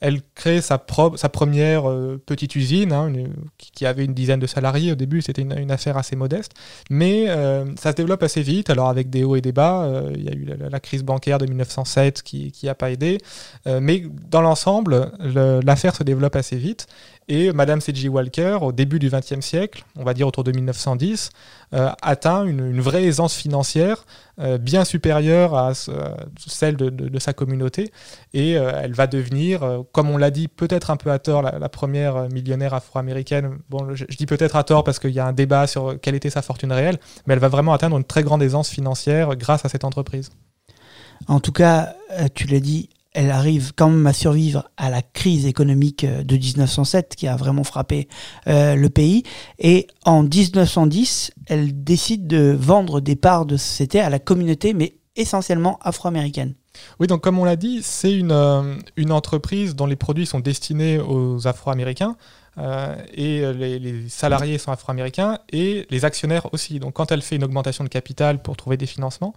Elle 0.00 0.20
crée 0.34 0.60
sa, 0.60 0.84
sa 1.16 1.28
première 1.28 1.84
petite 2.26 2.56
usine, 2.56 2.92
hein, 2.92 3.12
qui 3.58 3.86
avait 3.86 4.04
une 4.04 4.14
dizaine 4.14 4.40
de 4.40 4.46
salariés 4.46 4.92
au 4.92 4.96
début, 4.96 5.22
c'était 5.22 5.42
une, 5.42 5.70
affaire 5.70 5.96
assez 5.96 6.16
modeste, 6.16 6.52
mais 6.90 7.26
ça 7.76 7.90
se 7.90 7.96
développe 7.96 8.22
assez 8.22 8.42
vite, 8.42 8.70
alors 8.70 8.88
avec 8.88 9.08
des 9.08 9.24
hauts 9.24 9.36
et 9.36 9.40
des 9.40 9.52
bas. 9.52 10.02
Il 10.14 10.22
y 10.22 10.28
a 10.28 10.32
eu 10.32 10.44
la, 10.44 10.68
la, 10.68 10.80
crise 10.80 11.02
bancaire 11.02 11.38
de 11.38 11.46
1907 11.46 12.22
qui 12.22 12.52
n'a 12.64 12.74
pas 12.74 12.90
aidé 12.90 13.18
mais 13.84 14.02
dans 14.30 14.40
l'ensemble, 14.40 15.12
l'affaire 15.20 15.94
se 15.94 16.02
développe 16.02 16.36
assez 16.36 16.56
vite. 16.56 16.86
Et 17.28 17.52
Madame 17.52 17.80
C.J. 17.80 18.08
Walker, 18.08 18.58
au 18.60 18.72
début 18.72 18.98
du 18.98 19.08
XXe 19.08 19.40
siècle, 19.40 19.84
on 19.96 20.04
va 20.04 20.12
dire 20.12 20.26
autour 20.26 20.44
de 20.44 20.52
1910, 20.52 21.30
euh, 21.72 21.90
atteint 22.02 22.44
une, 22.44 22.80
vraie 22.80 23.04
aisance 23.04 23.34
financière 23.34 24.04
euh, 24.40 24.58
bien 24.58 24.84
supérieure 24.84 25.54
à, 25.54 25.72
celle 26.36 26.76
de, 26.76 27.18
sa 27.18 27.32
communauté. 27.32 27.92
Et 28.34 28.56
euh, 28.56 28.72
elle 28.82 28.92
va 28.92 29.06
devenir, 29.06 29.84
comme 29.92 30.10
on 30.10 30.16
l'a 30.16 30.30
dit 30.30 30.48
peut-être 30.48 30.90
un 30.90 30.96
peu 30.96 31.10
à 31.10 31.18
tort, 31.18 31.42
la, 31.42 31.68
première 31.68 32.28
millionnaire 32.30 32.74
afro-américaine. 32.74 33.58
Bon, 33.70 33.94
je 33.94 34.04
dis 34.04 34.26
peut-être 34.26 34.56
à 34.56 34.64
tort 34.64 34.84
parce 34.84 34.98
qu'il 34.98 35.12
y 35.12 35.20
a 35.20 35.26
un 35.26 35.32
débat 35.32 35.66
sur 35.66 35.98
quelle 36.00 36.14
était 36.14 36.30
sa 36.30 36.42
fortune 36.42 36.72
réelle, 36.72 36.98
mais 37.26 37.34
elle 37.34 37.40
va 37.40 37.48
vraiment 37.48 37.72
atteindre 37.72 37.96
une 37.96 38.04
très 38.04 38.22
grande 38.22 38.42
aisance 38.42 38.68
financière 38.68 39.36
grâce 39.36 39.64
à 39.64 39.68
cette 39.68 39.84
entreprise. 39.84 40.30
En 41.26 41.40
tout 41.40 41.52
cas, 41.52 41.94
tu 42.34 42.46
l'as 42.46 42.60
dit, 42.60 42.90
elle 43.14 43.30
arrive 43.30 43.72
quand 43.74 43.88
même 43.88 44.06
à 44.06 44.12
survivre 44.12 44.68
à 44.76 44.90
la 44.90 45.00
crise 45.00 45.46
économique 45.46 46.04
euh, 46.04 46.22
de 46.22 46.36
1907 46.36 47.14
qui 47.16 47.28
a 47.28 47.36
vraiment 47.36 47.64
frappé 47.64 48.08
euh, 48.48 48.74
le 48.74 48.90
pays. 48.90 49.22
Et 49.58 49.86
en 50.04 50.24
1910, 50.24 51.30
elle 51.46 51.84
décide 51.84 52.26
de 52.26 52.54
vendre 52.58 53.00
des 53.00 53.16
parts 53.16 53.46
de 53.46 53.56
société 53.56 54.00
à 54.00 54.10
la 54.10 54.18
communauté, 54.18 54.74
mais 54.74 54.96
essentiellement 55.16 55.78
afro-américaine. 55.80 56.54
Oui, 56.98 57.06
donc 57.06 57.22
comme 57.22 57.38
on 57.38 57.44
l'a 57.44 57.54
dit, 57.54 57.80
c'est 57.82 58.12
une, 58.12 58.32
euh, 58.32 58.74
entreprise 59.10 59.76
dont 59.76 59.86
les 59.86 59.94
produits 59.94 60.26
sont 60.26 60.40
destinés 60.40 60.98
aux 60.98 61.46
Afro-Américains. 61.46 62.16
et 63.14 63.42
les, 63.52 63.78
les, 63.78 64.08
salariés 64.08 64.58
sont 64.58 64.72
afro-américains 64.72 65.38
et 65.52 65.86
les 65.90 66.04
actionnaires 66.04 66.52
aussi. 66.52 66.80
Donc 66.80 66.94
quand 66.94 67.12
elle 67.12 67.22
fait 67.22 67.36
une 67.36 67.44
augmentation 67.44 67.84
de 67.84 67.88
capital 67.88 68.42
pour 68.42 68.56
trouver 68.56 68.76
des 68.76 68.86
financements, 68.86 69.34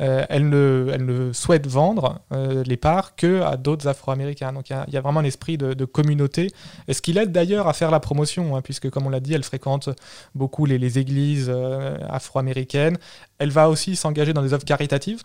euh, 0.00 0.24
elle, 0.28 0.48
ne, 0.48 1.32
souhaite 1.32 1.66
vendre 1.66 2.20
euh, 2.32 2.62
les 2.64 2.76
parts 2.76 3.16
que 3.16 3.42
à 3.42 3.56
d'autres 3.56 3.86
Afro-Américains. 3.86 4.52
Donc 4.52 4.70
il 4.70 4.76
y, 4.92 4.96
a 4.96 5.00
vraiment 5.00 5.20
un 5.20 5.24
esprit 5.24 5.58
de, 5.58 5.84
communauté, 5.84 6.50
ce 6.90 7.00
qui 7.02 7.12
l'aide 7.12 7.32
d'ailleurs 7.32 7.68
à 7.68 7.72
faire 7.72 7.90
la 7.90 8.00
promotion, 8.00 8.56
hein, 8.56 8.62
puisque 8.62 8.88
comme 8.88 9.06
on 9.06 9.10
l'a 9.10 9.20
dit, 9.20 9.34
elle 9.34 9.44
fréquente 9.44 9.90
beaucoup 10.34 10.64
les, 10.64 10.78
les 10.78 10.98
églises 10.98 11.50
euh, 11.54 11.98
afro-américaines. 12.08 12.96
Elle 13.38 13.50
va 13.50 13.68
aussi 13.68 13.96
s'engager 13.96 14.32
dans 14.32 14.42
des 14.42 14.54
œuvres 14.54 14.64
caritatives. 14.64 15.22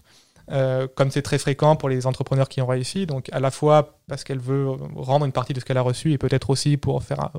Euh, 0.51 0.87
comme 0.93 1.09
c'est 1.09 1.23
très 1.23 1.39
fréquent 1.39 1.75
pour 1.75 1.89
les 1.89 2.05
entrepreneurs 2.05 2.49
qui 2.49 2.61
ont 2.61 2.67
réussi, 2.67 3.05
donc 3.05 3.29
à 3.31 3.39
la 3.39 3.49
fois 3.49 3.97
parce 4.07 4.23
qu'elle 4.23 4.39
veut 4.39 4.69
rendre 4.95 5.25
une 5.25 5.31
partie 5.31 5.53
de 5.53 5.59
ce 5.59 5.65
qu'elle 5.65 5.77
a 5.77 5.81
reçu 5.81 6.11
et 6.11 6.19
peut-être 6.19 6.51
aussi 6.51 6.77
pour 6.77 7.01
faire 7.01 7.31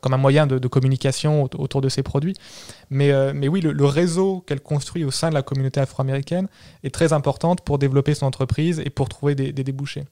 comme 0.00 0.14
un 0.14 0.16
moyen 0.16 0.48
de, 0.48 0.66
communication 0.66 1.44
autour 1.44 1.80
de 1.80 1.88
ses 1.88 2.02
produits. 2.02 2.34
Mais, 2.90 3.12
euh, 3.12 3.32
oui, 3.48 3.60
le, 3.60 3.84
réseau 3.84 4.42
qu'elle 4.46 4.60
construit 4.60 5.04
au 5.04 5.12
sein 5.12 5.28
de 5.28 5.34
la 5.34 5.42
communauté 5.42 5.78
afro-américaine 5.78 6.48
est 6.82 6.92
très 6.92 7.12
importante 7.12 7.60
pour 7.60 7.78
développer 7.78 8.14
son 8.14 8.26
entreprise 8.26 8.80
et 8.84 8.90
pour 8.90 9.08
trouver 9.08 9.36
des 9.36 9.52
débouchés. 9.52 10.04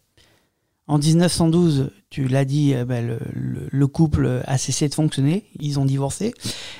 En 0.86 0.98
1912, 0.98 1.90
tu 2.10 2.28
l'as 2.28 2.44
dit, 2.44 2.74
euh, 2.74 2.84
ben, 2.84 3.18
le, 3.32 3.86
couple 3.86 4.42
a 4.44 4.58
cessé 4.58 4.88
de 4.88 4.94
fonctionner, 4.94 5.46
ils 5.58 5.80
ont 5.80 5.86
divorcé. 5.86 6.34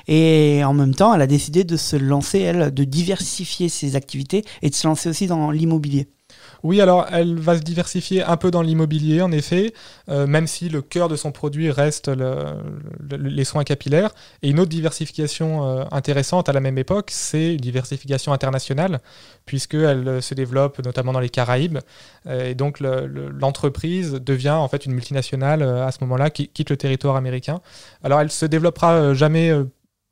Et 0.09 0.63
en 0.65 0.75
même 0.75 0.95
temps, 0.95 1.15
elle 1.15 1.23
a 1.23 1.27
décidé 1.27 1.65
de 1.65 1.77
se 1.77 1.97
lancer, 1.97 2.41
elle, 2.41 2.73
de 2.73 2.85
diversifier 2.85 3.71
ses 3.71 3.97
activités 3.97 4.45
et 4.61 4.69
de 4.69 4.75
se 4.75 4.87
lancer 4.87 5.09
aussi 5.09 5.27
dans 5.27 5.51
l'immobilier. 5.51 6.09
Oui, 6.65 6.81
alors 6.81 7.07
elle 7.13 7.39
va 7.39 7.59
se 7.59 7.63
diversifier 7.63 8.23
un 8.23 8.39
peu 8.39 8.51
dans 8.51 8.63
l'immobilier, 8.63 9.21
en 9.21 9.31
effet, 9.33 9.75
euh, 10.09 10.27
même 10.27 10.47
si 10.47 10.71
le 10.71 10.81
cœur 10.81 11.09
de 11.09 11.15
son 11.15 11.31
produit 11.31 11.71
reste 11.71 12.11
les 13.11 13.45
soins 13.45 13.65
capillaires. 13.65 14.15
Et 14.41 14.49
une 14.49 14.59
autre 14.59 14.71
diversification 14.71 15.69
euh, 15.69 15.85
intéressante 15.93 16.49
à 16.49 16.55
la 16.55 16.61
même 16.61 16.79
époque, 16.79 17.11
c'est 17.11 17.53
une 17.53 17.61
diversification 17.61 18.33
internationale, 18.33 19.01
puisqu'elle 19.45 20.09
euh, 20.09 20.21
se 20.23 20.33
développe 20.33 20.83
notamment 20.83 21.13
dans 21.13 21.21
les 21.21 21.29
Caraïbes. 21.29 21.81
et 22.31 22.55
donc 22.55 22.81
l'entreprise 22.81 24.13
devient 24.15 24.51
en 24.51 24.69
fait 24.69 24.87
une 24.87 24.93
multinationale 24.93 25.63
à 25.63 25.93
ce 25.93 25.99
moment-là, 26.01 26.31
qui 26.31 26.49
quitte 26.49 26.71
le 26.71 26.79
territoire 26.79 27.17
américain. 27.17 27.61
Alors 28.03 28.21
elle 28.21 28.31
se 28.31 28.47
développera 28.47 29.13
jamais 29.13 29.53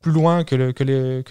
plus 0.03 0.11
loin 0.11 0.43
que, 0.43 0.55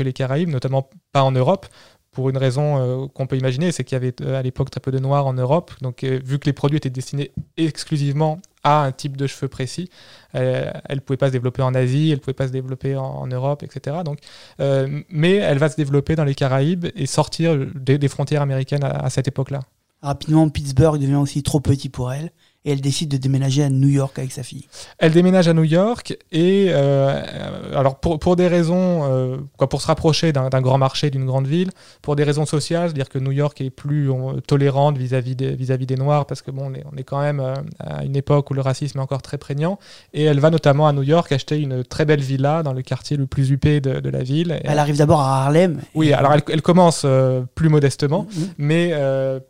les 0.02 0.12
Caraïbes, 0.12 0.48
notamment 0.48 0.90
pas 1.12 1.22
en 1.22 1.30
Europe, 1.30 1.66
pour 2.12 2.29
une 2.29 2.37
raison 2.37 2.77
euh, 2.77 3.07
qu'on 3.09 3.27
peut 3.27 3.38
imaginer, 3.38 3.72
c'est 3.72 3.85
qu'il 3.85 3.96
y 3.96 4.01
avait 4.01 4.14
euh, 4.20 4.38
à 4.38 4.42
l'époque 4.42 4.70
très 4.70 4.81
peu 4.81 4.90
de 4.90 4.98
noirs 4.98 5.27
en 5.27 5.33
Europe. 5.33 5.72
Donc, 5.81 6.05
euh, 6.05 6.20
vu 6.22 6.38
que 6.38 6.44
les 6.44 6.53
produits 6.53 6.77
étaient 6.77 6.90
destinés 6.90 7.33
exclusivement 7.57 8.38
à 8.62 8.85
un 8.85 8.92
type 8.92 9.16
de 9.16 9.27
cheveux 9.27 9.48
précis, 9.48 9.90
elle 10.35 10.72
ne 10.90 11.01
pouvait 11.01 11.16
pas 11.16 11.29
se 11.29 11.33
développer 11.33 11.62
en 11.62 11.75
Asie, 11.75 12.11
elle 12.11 12.18
ne 12.18 12.20
pouvait 12.20 12.33
pas 12.33 12.46
se 12.46 12.53
développer 12.53 12.94
en, 12.94 13.27
Europe, 13.27 13.64
etc. 13.64 13.96
Donc, 14.05 14.20
mais 15.09 15.35
elle 15.35 15.59
va 15.59 15.68
se 15.68 15.75
développer 15.75 16.14
dans 16.14 16.22
les 16.22 16.37
Caraïbes 16.37 16.87
et 16.94 17.07
sortir 17.07 17.59
des, 17.75 18.07
frontières 18.07 18.40
américaines 18.40 18.85
à 18.85 19.11
cette 19.11 19.27
époque-là. 19.27 19.62
Rapidement, 20.01 20.48
Pittsburgh 20.48 21.01
devient 21.01 21.16
aussi 21.16 21.42
trop 21.42 21.59
petit 21.59 21.88
pour 21.88 22.12
elle 22.12 22.31
et 22.64 22.72
elle 22.72 22.81
décide 22.81 23.11
de 23.11 23.16
déménager 23.16 23.62
à 23.62 23.70
New 23.70 23.88
York 23.88 24.18
avec 24.18 24.33
sa 24.33 24.42
fille. 24.42 24.66
Elle 24.98 25.12
déménage 25.12 25.48
à 25.48 25.53
New 25.53 25.64
York 25.64 26.16
et 26.31 26.66
euh, 26.68 27.20
alors 27.75 27.98
pour, 27.98 28.18
pour, 28.20 28.37
des 28.37 28.46
raisons, 28.46 29.01
euh, 29.05 29.37
quoi, 29.57 29.68
pour 29.68 29.83
se 29.83 29.88
rapprocher 29.88 30.33
d'un 30.33 30.48
grand 30.61 30.79
marché, 30.79 31.11
d'une 31.11 31.27
grande 31.27 31.46
ville, 31.46 31.70
pour 32.03 32.14
des 32.14 32.22
raisons 32.22 32.46
sociales, 32.46 32.88
c'est-à-dire 32.88 33.09
que 33.09 33.18
New 33.18 33.33
York 33.33 33.61
est 33.61 33.70
plus 33.70 34.11
tolérante 34.46 34.96
vis-à-vis 34.96 35.35
des, 35.35 35.55
vis-à-vis 35.55 35.87
des 35.87 35.96
Noirs 35.96 36.27
parce 36.27 36.42
que 36.42 36.51
bon, 36.51 36.70
on 36.70 36.75
est, 36.75 36.85
on 36.92 36.96
est 36.96 37.03
quand 37.03 37.20
même 37.20 37.40
euh, 37.40 37.55
à 37.81 38.05
une 38.05 38.16
époque 38.16 38.51
où 38.51 38.55
le 38.55 38.61
racisme 38.61 38.98
est 38.98 39.03
encore 39.03 39.22
très 39.22 39.38
prégnant 39.38 39.79
et 40.14 40.25
elle 40.25 40.38
va 40.38 40.51
notamment 40.51 40.87
à 40.87 40.92
New 40.92 41.03
York 41.03 41.33
acheter 41.33 41.59
une 41.59 41.83
très 41.83 42.05
belle 42.05 42.20
villa 42.20 42.62
dans 42.62 42.72
le 42.72 42.83
quartier 42.83 43.16
le 43.16 43.27
plus 43.27 43.51
huppé 43.51 43.81
de, 43.81 43.98
de 43.98 44.09
la 44.09 44.22
ville. 44.22 44.61
Elle 44.62 44.79
arrive 44.79 44.98
d'abord 44.98 45.20
à 45.20 45.42
Harlem. 45.42 45.81
Oui, 45.94 46.12
alors 46.12 46.33
elle, 46.33 46.42
elle 46.48 46.62
commence 46.62 47.05
plus 47.55 47.68
modestement, 47.68 48.27
mm-hmm. 48.31 48.46
mais 48.59 48.94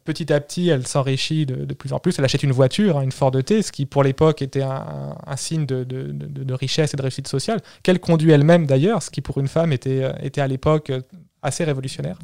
petit 0.05 0.33
à 0.33 0.41
petit 0.41 0.69
elle 0.69 0.87
s'enrichit 0.87 1.45
de, 1.45 1.65
de, 1.65 1.75
plus 1.75 1.93
en 1.93 1.99
plus. 1.99 2.19
Elle 2.19 2.25
achète 2.25 2.43
une 2.43 2.53
voiture 2.53 3.02
une 3.03 3.13
Ford 3.13 3.33
T, 3.33 3.63
ce 3.63 3.73
qui 3.73 3.87
pour 3.87 4.03
l'époque 4.03 4.43
était 4.43 4.63
un, 4.63 5.37
signe 5.37 5.67
de, 5.67 6.55
richesse 6.55 6.95
et 6.95 6.97
de 6.97 7.03
réussite 7.03 7.29
sociale, 7.29 7.61
qu'elle 7.83 8.01
conduit 8.01 8.31
elle-même 8.31 8.67
d'ailleurs, 8.67 9.03
ce 9.03 9.11
qui 9.11 9.21
pour 9.21 9.39
une 9.39 9.49
femme 9.49 9.73
était, 9.73 10.05
euh, 10.05 10.43
à 10.43 10.47
l'époque 10.47 10.91
euh, 10.91 11.01
assez 11.43 11.65
révolutionnaire. 11.65 12.19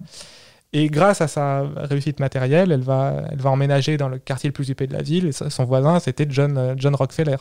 Et 0.73 0.89
grâce 0.89 1.23
à 1.23 1.29
sa 1.29 1.63
réussite 1.77 2.21
matérielle, 2.21 2.73
elle 2.73 2.83
va, 2.83 3.25
elle 3.31 3.41
va 3.41 3.51
emménager 3.51 3.97
dans 3.97 4.09
le 4.09 4.19
quartier 4.19 4.49
le 4.49 4.53
plus 4.53 4.69
huppé 4.69 4.87
de 4.87 4.93
la 4.93 5.03
ville. 5.03 5.27
Et 5.27 5.33
son 5.33 5.65
voisin, 5.65 5.99
c'était 5.99 6.27
John, 6.29 6.59
euh, 6.59 6.75
John 6.77 6.95
Rockefeller. 6.95 7.37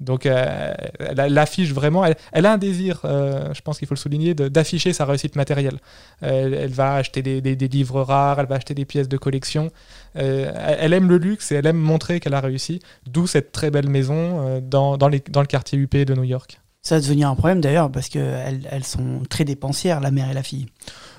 Donc 0.00 0.26
euh, 0.26 0.74
elle, 1.00 1.38
affiche 1.38 1.72
vraiment, 1.72 2.04
elle, 2.04 2.46
a 2.46 2.52
un 2.52 2.58
désir, 2.58 3.00
euh, 3.04 3.52
je 3.52 3.60
pense 3.62 3.78
qu'il 3.78 3.88
faut 3.88 3.94
le 3.94 3.98
souligner, 3.98 4.34
d'afficher 4.34 4.92
sa 4.92 5.04
réussite 5.04 5.36
matérielle. 5.36 5.78
Elle, 6.20 6.70
va 6.70 6.94
acheter 6.94 7.22
des, 7.22 7.68
livres 7.68 8.02
rares, 8.02 8.38
elle 8.40 8.46
va 8.46 8.56
acheter 8.56 8.74
des 8.74 8.84
pièces 8.84 9.08
de 9.08 9.16
collection. 9.16 9.70
Euh, 10.16 10.52
elle 10.80 10.92
aime 10.92 11.08
le 11.08 11.18
luxe 11.18 11.50
et 11.52 11.56
elle 11.56 11.66
aime 11.66 11.78
montrer 11.78 12.20
qu'elle 12.20 12.34
a 12.34 12.40
réussi, 12.40 12.80
d'où 13.06 13.26
cette 13.26 13.52
très 13.52 13.70
belle 13.70 13.88
maison 13.88 14.60
dans 14.60 14.96
le 14.96 15.46
quartier 15.46 15.78
UP 15.78 15.96
de 15.96 16.14
New 16.14 16.24
York. 16.24 16.60
Ça 16.82 16.94
va 16.94 17.00
devenir 17.00 17.28
un 17.28 17.34
problème 17.34 17.60
d'ailleurs 17.60 17.90
parce 17.90 18.08
qu'elles 18.08 18.66
elles 18.70 18.84
sont 18.84 19.22
très 19.28 19.44
dépensières, 19.44 20.00
la 20.00 20.10
mère 20.10 20.30
et 20.30 20.34
la 20.34 20.44
fille. 20.44 20.66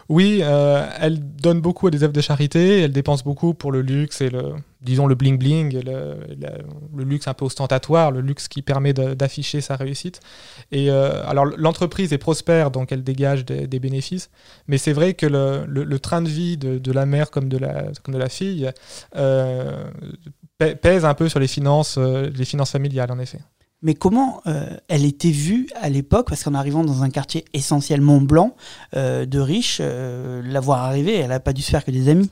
Oui, 0.09 0.39
euh, 0.41 0.89
elle 0.99 1.19
donne 1.35 1.61
beaucoup 1.61 1.85
à 1.85 1.91
des 1.91 2.01
œuvres 2.01 2.13
de 2.13 2.21
charité, 2.21 2.81
elle 2.81 2.91
dépense 2.91 3.23
beaucoup 3.23 3.53
pour 3.53 3.71
le 3.71 3.83
luxe 3.83 4.21
et 4.21 4.31
le, 4.31 4.55
disons, 4.81 5.05
le 5.05 5.13
bling-bling, 5.13 5.85
le, 5.85 7.03
luxe 7.03 7.27
un 7.27 7.35
peu 7.35 7.45
ostentatoire, 7.45 8.09
le 8.09 8.21
luxe 8.21 8.47
qui 8.47 8.63
permet 8.63 8.91
d'afficher 8.91 9.61
sa 9.61 9.75
réussite. 9.75 10.19
Et 10.71 10.89
euh, 10.89 11.23
alors, 11.27 11.45
l'entreprise 11.45 12.11
est 12.11 12.17
prospère, 12.17 12.71
donc 12.71 12.91
elle 12.91 13.03
dégage 13.03 13.45
des, 13.45 13.79
bénéfices, 13.79 14.31
mais 14.67 14.79
c'est 14.79 14.93
vrai 14.93 15.13
que 15.13 15.27
le, 15.27 15.99
train 15.99 16.23
de 16.23 16.29
vie 16.29 16.57
de, 16.57 16.91
la 16.91 17.05
mère 17.05 17.29
comme 17.29 17.47
de 17.47 17.59
la, 17.59 17.91
comme 18.03 18.15
de 18.15 18.19
la 18.19 18.29
fille 18.29 18.71
euh, 19.15 19.91
pèse 20.57 21.05
un 21.05 21.13
peu 21.13 21.29
sur 21.29 21.39
les 21.39 21.47
finances, 21.47 21.99
les 21.99 22.45
finances 22.45 22.71
familiales, 22.71 23.11
en 23.11 23.19
effet. 23.19 23.39
Mais 23.81 23.93
comment 23.93 24.41
euh, 24.45 24.65
elle 24.89 25.05
était 25.05 25.31
vue 25.31 25.67
à 25.81 25.89
l'époque 25.89 26.27
Parce 26.27 26.43
qu'en 26.43 26.53
arrivant 26.53 26.83
dans 26.83 27.03
un 27.03 27.09
quartier 27.09 27.45
essentiellement 27.53 28.19
blanc, 28.19 28.55
euh, 28.95 29.25
de 29.25 29.39
riches, 29.39 29.79
euh, 29.81 30.41
la 30.43 30.59
voir 30.59 30.83
arriver, 30.83 31.15
elle 31.15 31.29
n'a 31.29 31.39
pas 31.39 31.53
dû 31.53 31.61
se 31.61 31.69
faire 31.69 31.85
que 31.85 31.91
des 31.91 32.09
amis. 32.09 32.29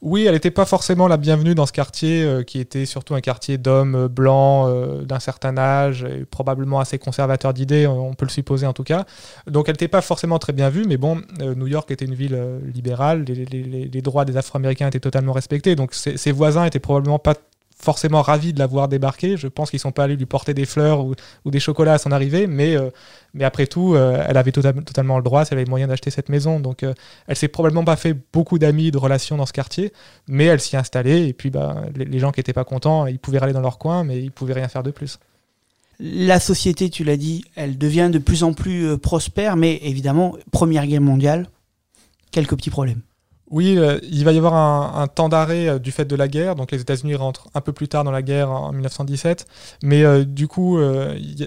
Oui, 0.00 0.24
elle 0.24 0.34
n'était 0.34 0.50
pas 0.50 0.66
forcément 0.66 1.08
la 1.08 1.16
bienvenue 1.16 1.54
dans 1.54 1.66
ce 1.66 1.72
quartier, 1.72 2.26
qui 2.46 2.58
était 2.58 2.84
surtout 2.84 3.14
un 3.14 3.20
quartier 3.20 3.58
d'hommes 3.58 4.08
blancs 4.08 4.70
d'un 5.04 5.20
certain 5.20 5.56
âge, 5.56 6.04
et 6.04 6.24
probablement 6.24 6.80
assez 6.80 6.98
conservateur 6.98 7.52
d'idées, 7.54 7.86
on 7.86 8.14
peut 8.14 8.24
le 8.24 8.30
supposer 8.30 8.66
en 8.66 8.72
tout 8.72 8.82
cas. 8.82 9.04
Donc 9.46 9.68
elle 9.68 9.74
n'était 9.74 9.88
pas 9.88 10.00
forcément 10.00 10.38
très 10.38 10.52
bien 10.52 10.68
vue, 10.68 10.84
mais 10.86 10.96
bon, 10.96 11.20
New 11.38 11.66
York 11.66 11.90
était 11.90 12.04
une 12.06 12.14
ville 12.14 12.38
libérale, 12.74 13.24
les, 13.24 14.02
droits 14.02 14.24
des 14.24 14.36
Afro-Américains 14.36 14.88
étaient 14.88 15.00
totalement 15.00 15.32
respectés, 15.32 15.74
donc 15.74 15.94
ses, 15.94 16.16
ses 16.16 16.32
voisins 16.32 16.64
étaient 16.64 16.80
probablement 16.80 17.18
pas 17.18 17.34
forcément 17.74 18.22
ravis 18.22 18.52
de 18.52 18.58
la 18.58 18.66
voir 18.66 18.88
débarquer. 18.88 19.36
Je 19.36 19.48
pense 19.48 19.70
qu'ils 19.70 19.80
sont 19.80 19.92
pas 19.92 20.04
allés 20.04 20.16
lui 20.16 20.26
porter 20.26 20.54
des 20.54 20.64
fleurs 20.64 21.04
ou, 21.04 21.14
des 21.50 21.60
chocolats 21.60 21.94
à 21.94 21.98
son 21.98 22.12
arrivée, 22.12 22.46
mais, 22.46 22.76
euh, 22.76 22.90
après 23.40 23.66
tout, 23.66 23.94
euh, 23.94 24.24
elle 24.26 24.36
avait 24.36 24.52
tota-, 24.52 24.72
totalement 24.72 25.18
le 25.18 25.24
droit, 25.24 25.44
si 25.44 25.52
elle 25.52 25.58
avait 25.58 25.68
moyen 25.68 25.88
d'acheter 25.88 26.10
cette 26.10 26.28
maison. 26.28 26.60
Donc 26.60 26.82
euh, 26.82 26.94
elle 27.26 27.36
s'est 27.36 27.48
probablement 27.48 27.84
pas 27.84 27.96
fait 27.96 28.16
beaucoup 28.32 28.58
d'amis, 28.58 28.90
de 28.90 28.98
relations 28.98 29.36
dans 29.36 29.46
ce 29.46 29.52
quartier, 29.52 29.92
mais 30.28 30.44
elle 30.44 30.60
s'y 30.60 30.76
installée, 30.76 31.26
et 31.26 31.32
puis 31.32 31.50
bah, 31.50 31.82
les, 31.94 32.18
gens 32.18 32.32
qui 32.32 32.40
étaient 32.40 32.52
pas 32.52 32.64
contents, 32.64 33.06
ils 33.06 33.18
pouvaient 33.18 33.42
aller 33.42 33.52
dans 33.52 33.60
leur 33.60 33.78
coin, 33.78 34.04
mais 34.04 34.22
ils 34.22 34.32
pouvaient 34.32 34.54
rien 34.54 34.68
faire 34.68 34.82
de 34.82 34.90
plus. 34.90 35.18
La 36.00 36.40
société, 36.40 36.90
tu 36.90 37.04
l'as 37.04 37.16
dit, 37.16 37.44
elle 37.54 37.78
devient 37.78 38.10
de 38.12 38.18
plus 38.18 38.42
en 38.42 38.52
plus 38.52 38.98
prospère, 38.98 39.56
mais 39.56 39.78
évidemment, 39.82 40.36
Première 40.50 40.86
Guerre 40.86 41.00
mondiale, 41.00 41.48
quelques 42.32 42.56
petits 42.56 42.70
problèmes. 42.70 43.00
Oui, 43.50 43.76
euh, 43.76 43.98
il 44.02 44.24
va 44.24 44.32
y 44.32 44.38
avoir 44.38 44.54
un, 44.54 45.06
temps 45.06 45.28
d'arrêt 45.28 45.68
euh, 45.68 45.78
du 45.78 45.92
fait 45.92 46.04
de 46.06 46.16
la 46.16 46.28
guerre. 46.28 46.54
Donc 46.54 46.72
les 46.72 46.80
États-Unis 46.80 47.14
rentrent 47.14 47.48
un 47.54 47.60
peu 47.60 47.72
plus 47.72 47.88
tard 47.88 48.04
dans 48.04 48.10
la 48.10 48.22
guerre 48.22 48.50
en 48.50 48.72
1917. 48.72 49.46
Mais 49.82 50.02
euh, 50.02 50.24
du 50.24 50.48
coup, 50.48 50.80
il 50.80 51.40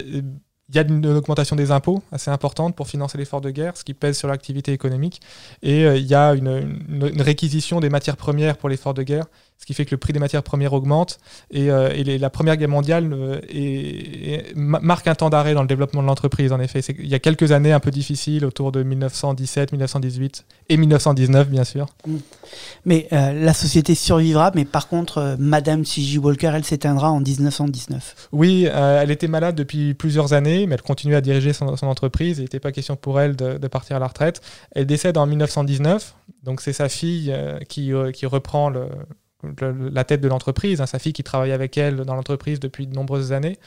y, 0.74 0.78
a 0.78 0.82
une, 0.82 1.06
augmentation 1.06 1.56
des 1.56 1.70
impôts 1.70 2.02
assez 2.12 2.30
importante 2.30 2.76
pour 2.76 2.86
financer 2.86 3.18
l'effort 3.18 3.40
de 3.40 3.50
guerre, 3.50 3.76
ce 3.76 3.84
qui 3.84 3.94
pèse 3.94 4.16
sur 4.16 4.28
l'activité 4.28 4.72
économique. 4.72 5.20
Et 5.62 5.84
il 5.84 6.06
y 6.06 6.14
a 6.14 6.34
une, 6.34 6.78
réquisition 7.20 7.80
des 7.80 7.90
matières 7.90 8.16
premières 8.16 8.56
pour 8.56 8.68
l'effort 8.68 8.94
de 8.94 9.02
guerre, 9.02 9.26
ce 9.58 9.66
qui 9.66 9.74
fait 9.74 9.84
que 9.84 9.90
le 9.90 9.96
prix 9.96 10.12
des 10.12 10.20
matières 10.20 10.44
premières 10.44 10.72
augmente. 10.72 11.18
Et, 11.50 11.70
euh, 11.70 11.88
la 12.18 12.30
Première 12.30 12.56
Guerre 12.56 12.68
mondiale 12.68 13.12
euh, 13.12 14.40
marque 14.54 15.08
un 15.08 15.16
temps 15.16 15.30
d'arrêt 15.30 15.52
dans 15.52 15.62
le 15.62 15.68
développement 15.68 16.00
de 16.00 16.06
l'entreprise, 16.06 16.52
en 16.52 16.60
effet. 16.60 16.80
Il 16.98 17.08
y 17.08 17.14
a 17.14 17.18
quelques 17.18 17.50
années 17.50 17.72
un 17.72 17.80
peu 17.80 17.90
difficiles, 17.90 18.44
autour 18.44 18.70
de 18.70 18.84
1917, 18.84 19.72
1918 19.72 20.44
et 20.68 20.76
1919, 20.76 21.48
bien 21.48 21.64
sûr. 21.64 21.86
Mm. 22.06 22.16
Mais 22.84 23.08
euh, 23.12 23.32
la 23.32 23.52
société 23.52 23.96
survivra, 23.96 24.52
mais 24.54 24.64
par 24.64 24.86
contre, 24.86 25.36
Madame 25.40 25.84
C.J. 25.84 26.18
Walker, 26.18 26.52
elle 26.54 26.64
s'éteindra 26.64 27.10
en 27.10 27.20
1919. 27.20 28.28
Oui, 28.30 28.68
elle 28.72 29.10
était 29.10 29.28
malade 29.28 29.56
depuis 29.56 29.94
plusieurs 29.94 30.34
années, 30.34 30.68
mais 30.68 30.74
elle 30.74 30.82
continuait 30.82 31.16
à 31.16 31.20
diriger 31.20 31.52
son, 31.52 31.66
entreprise. 31.82 32.38
Il 32.38 32.42
n'était 32.42 32.60
pas 32.60 32.70
question 32.70 32.94
pour 32.94 33.20
elle 33.20 33.34
de, 33.34 33.58
de, 33.58 33.68
partir 33.68 33.96
à 33.96 33.98
la 33.98 34.06
retraite. 34.06 34.40
Elle 34.72 34.86
décède 34.86 35.18
en 35.18 35.26
1919, 35.26 36.14
donc 36.44 36.60
c'est 36.60 36.72
sa 36.72 36.88
fille 36.88 37.34
qui, 37.68 37.92
qui 38.12 38.26
reprend 38.26 38.70
le 38.70 38.88
la 39.42 40.04
tête 40.04 40.20
de 40.20 40.28
l'entreprise, 40.28 40.80
hein, 40.80 40.86
sa 40.86 40.98
fille 40.98 41.12
qui 41.12 41.22
travaille 41.22 41.52
avec 41.52 41.78
elle 41.78 41.96
dans 41.96 42.14
l'entreprise 42.14 42.60
depuis 42.60 42.86
de 42.86 42.94
nombreuses 42.94 43.32
années. 43.32 43.58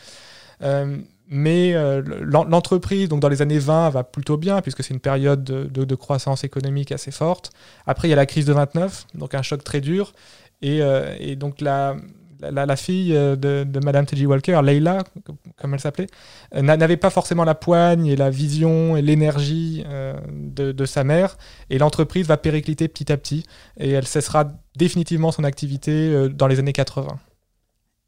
Euh, 0.64 0.98
mais 1.34 1.74
euh, 1.76 2.02
l'entreprise, 2.22 3.08
donc 3.08 3.22
dans 3.22 3.30
les 3.30 3.42
années 3.42 3.58
20, 3.58 3.90
va 3.90 4.04
plutôt 4.04 4.36
bien, 4.36 4.62
puisque 4.62 4.84
c'est 4.84 4.94
une 4.94 5.00
période 5.00 5.44
de, 5.44 5.96
croissance 5.96 6.44
économique 6.44 6.92
assez 6.92 7.12
forte. 7.12 7.52
Après, 7.88 8.10
il 8.10 8.12
y 8.12 8.14
a 8.14 8.18
la 8.18 8.26
crise 8.26 8.46
de 8.46 8.54
29, 8.54 9.08
donc 9.16 9.34
un 9.34 9.42
choc 9.42 9.64
très 9.64 9.80
dur. 9.80 10.12
Et, 10.62 10.82
euh, 10.82 11.36
donc 11.36 11.62
la, 12.42 12.76
fille 12.76 13.14
de, 13.14 13.64
de 13.64 13.80
Madame 13.80 14.06
T.J. 14.06 14.26
Walker, 14.26 14.60
Leila, 14.64 15.04
comme 15.58 15.74
elle 15.74 15.80
s'appelait, 15.80 16.08
n'avait 16.54 16.98
pas 16.98 17.10
forcément 17.10 17.44
la 17.44 17.56
poigne 17.56 18.08
et 18.08 18.16
la 18.16 18.30
vision 18.30 18.98
et 18.98 19.02
l'énergie 19.02 19.84
de, 20.34 20.72
de, 20.72 20.86
sa 20.86 21.04
mère. 21.04 21.38
Et 21.70 21.78
l'entreprise 21.78 22.28
va 22.28 22.38
péricliter 22.38 22.88
petit 22.88 23.12
à 23.12 23.18
petit. 23.18 23.46
Et 23.78 23.92
elle 23.92 24.08
cessera 24.08 24.48
définitivement 24.76 25.32
son 25.32 25.44
activité 25.44 25.92
euh, 25.92 26.30
dans 26.30 26.48
les 26.48 26.60
années 26.60 26.74
80. 26.74 27.08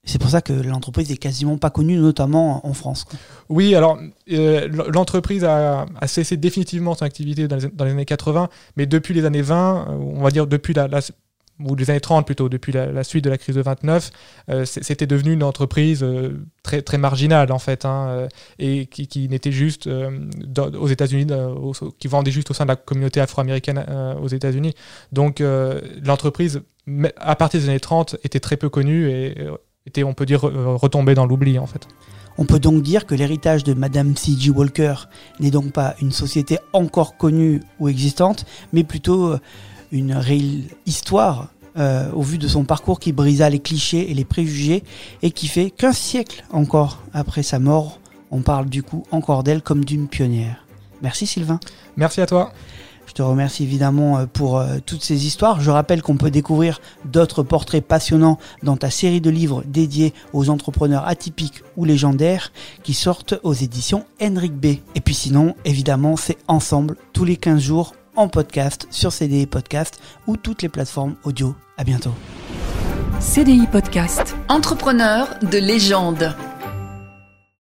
C'est 0.05 0.19
pour 0.19 0.29
ça 0.29 0.41
que 0.41 0.51
l'entreprise 0.51 1.09
est 1.11 1.17
quasiment 1.17 1.57
pas 1.57 1.69
connue, 1.69 1.95
notamment 1.95 2.67
en 2.67 2.73
France. 2.73 3.05
Oui, 3.47 3.73
alors 3.73 3.97
euh, 4.33 4.67
l'entreprise 4.93 5.45
a, 5.45 5.85
cessé 6.07 6.35
définitivement 6.35 6.93
son 6.93 7.05
activité 7.05 7.47
dans 7.47 7.55
les, 7.55 7.91
années 7.91 8.03
80, 8.03 8.49
mais 8.75 8.85
depuis 8.85 9.13
les 9.13 9.23
années 9.23 9.41
20, 9.41 9.87
euh, 9.87 9.91
on 9.93 10.21
va 10.21 10.29
dire 10.29 10.45
depuis 10.45 10.73
la, 10.73 10.89
ou 11.59 11.75
les 11.75 11.89
années 11.89 11.99
30 11.99 12.25
plutôt, 12.25 12.49
depuis 12.49 12.71
la, 12.71 13.03
suite 13.03 13.23
de 13.23 13.29
la 13.29 13.37
crise 13.37 13.55
de 13.55 13.61
29, 13.61 14.11
euh, 14.49 14.65
c'était 14.65 15.07
devenu 15.07 15.33
une 15.33 15.43
entreprise 15.43 16.03
euh, 16.03 16.45
très, 16.63 16.81
très 16.81 16.97
marginale 16.97 17.51
en 17.51 17.59
fait, 17.59 17.85
hein, 17.85 18.07
euh, 18.09 18.27
et 18.59 18.87
qui, 18.87 19.07
qui 19.07 19.29
n'était 19.29 19.51
juste 19.51 19.87
aux 19.87 20.87
États-Unis, 20.87 21.27
qui 21.99 22.07
vendait 22.07 22.31
juste 22.31 22.51
au 22.51 22.53
sein 22.53 22.65
de 22.65 22.69
la 22.69 22.75
communauté 22.75 23.19
afro-américaine 23.21 23.85
aux 24.21 24.27
États-Unis. 24.27 24.73
Donc 25.11 25.41
l'entreprise, 26.03 26.61
à 27.17 27.35
partir 27.35 27.59
des 27.59 27.69
années 27.69 27.79
30, 27.79 28.17
était 28.23 28.39
très 28.39 28.57
peu 28.57 28.69
connue 28.69 29.09
et 29.09 29.35
était, 29.85 30.03
on 30.03 30.13
peut 30.13 30.25
dire, 30.25 30.41
retombée 30.41 31.15
dans 31.15 31.25
l'oubli 31.25 31.59
en 31.59 31.67
fait. 31.67 31.87
On 32.37 32.45
peut 32.45 32.59
donc 32.59 32.81
dire 32.81 33.05
que 33.05 33.13
l'héritage 33.13 33.63
de 33.63 33.73
Madame 33.73 34.15
C.G. 34.15 34.49
Walker 34.49 34.95
n'est 35.39 35.51
donc 35.51 35.71
pas 35.71 35.95
une 36.01 36.11
société 36.11 36.57
encore 36.73 37.17
connue 37.17 37.61
ou 37.79 37.89
existante, 37.89 38.45
mais 38.71 38.83
plutôt 38.83 39.35
une 39.93 40.13
réelle 40.13 40.63
histoire 40.85 41.49
euh, 41.77 42.11
au 42.11 42.21
vu 42.21 42.37
de 42.37 42.47
son 42.47 42.65
parcours 42.65 42.99
qui 42.99 43.13
brisa 43.13 43.49
les 43.49 43.59
clichés 43.59 44.11
et 44.11 44.13
les 44.13 44.25
préjugés 44.25 44.83
et 45.21 45.31
qui 45.31 45.47
fait 45.47 45.69
qu'un 45.69 45.93
siècle 45.93 46.43
encore 46.51 47.01
après 47.13 47.43
sa 47.43 47.59
mort, 47.59 47.99
on 48.31 48.41
parle 48.41 48.65
du 48.65 48.83
coup 48.83 49.03
encore 49.11 49.43
d'elle 49.43 49.61
comme 49.61 49.85
d'une 49.85 50.07
pionnière. 50.07 50.65
Merci 51.01 51.25
Sylvain. 51.25 51.59
Merci 51.95 52.21
à 52.21 52.25
toi. 52.25 52.51
Je 53.05 53.13
te 53.13 53.21
remercie 53.21 53.63
évidemment 53.63 54.17
euh, 54.17 54.25
pour 54.25 54.57
euh, 54.57 54.77
toutes 54.83 55.03
ces 55.03 55.27
histoires. 55.27 55.61
Je 55.61 55.69
rappelle 55.69 56.01
qu'on 56.01 56.17
peut 56.17 56.31
découvrir 56.31 56.81
d'autres 57.05 57.43
portraits 57.43 57.85
passionnants 57.85 58.39
dans 58.63 58.77
ta 58.77 58.89
série 58.89 59.21
de 59.21 59.29
livres 59.29 59.63
dédiés 59.67 60.13
aux 60.31 60.49
entrepreneurs 60.49 61.07
atypiques 61.07 61.63
ou 61.77 61.85
légendaires 61.85 62.51
qui 62.81 62.93
sortent 62.93 63.35
aux 63.43 63.53
éditions 63.53 64.05
Henrik 64.21 64.53
B. 64.53 64.77
Et 64.95 65.01
puis 65.03 65.13
sinon, 65.13 65.55
évidemment, 65.65 66.17
c'est 66.17 66.37
ensemble 66.47 66.97
tous 67.13 67.25
les 67.25 67.37
15 67.37 67.61
jours 67.61 67.93
en 68.15 68.27
podcast 68.27 68.87
sur 68.91 69.11
CDI 69.11 69.45
Podcast 69.45 70.01
ou 70.27 70.37
toutes 70.37 70.61
les 70.61 70.69
plateformes 70.69 71.15
audio. 71.23 71.55
À 71.77 71.83
bientôt. 71.83 72.13
CDI 73.19 73.67
Podcast. 73.67 74.35
Entrepreneur 74.49 75.27
de 75.41 75.57
légende. 75.57 76.35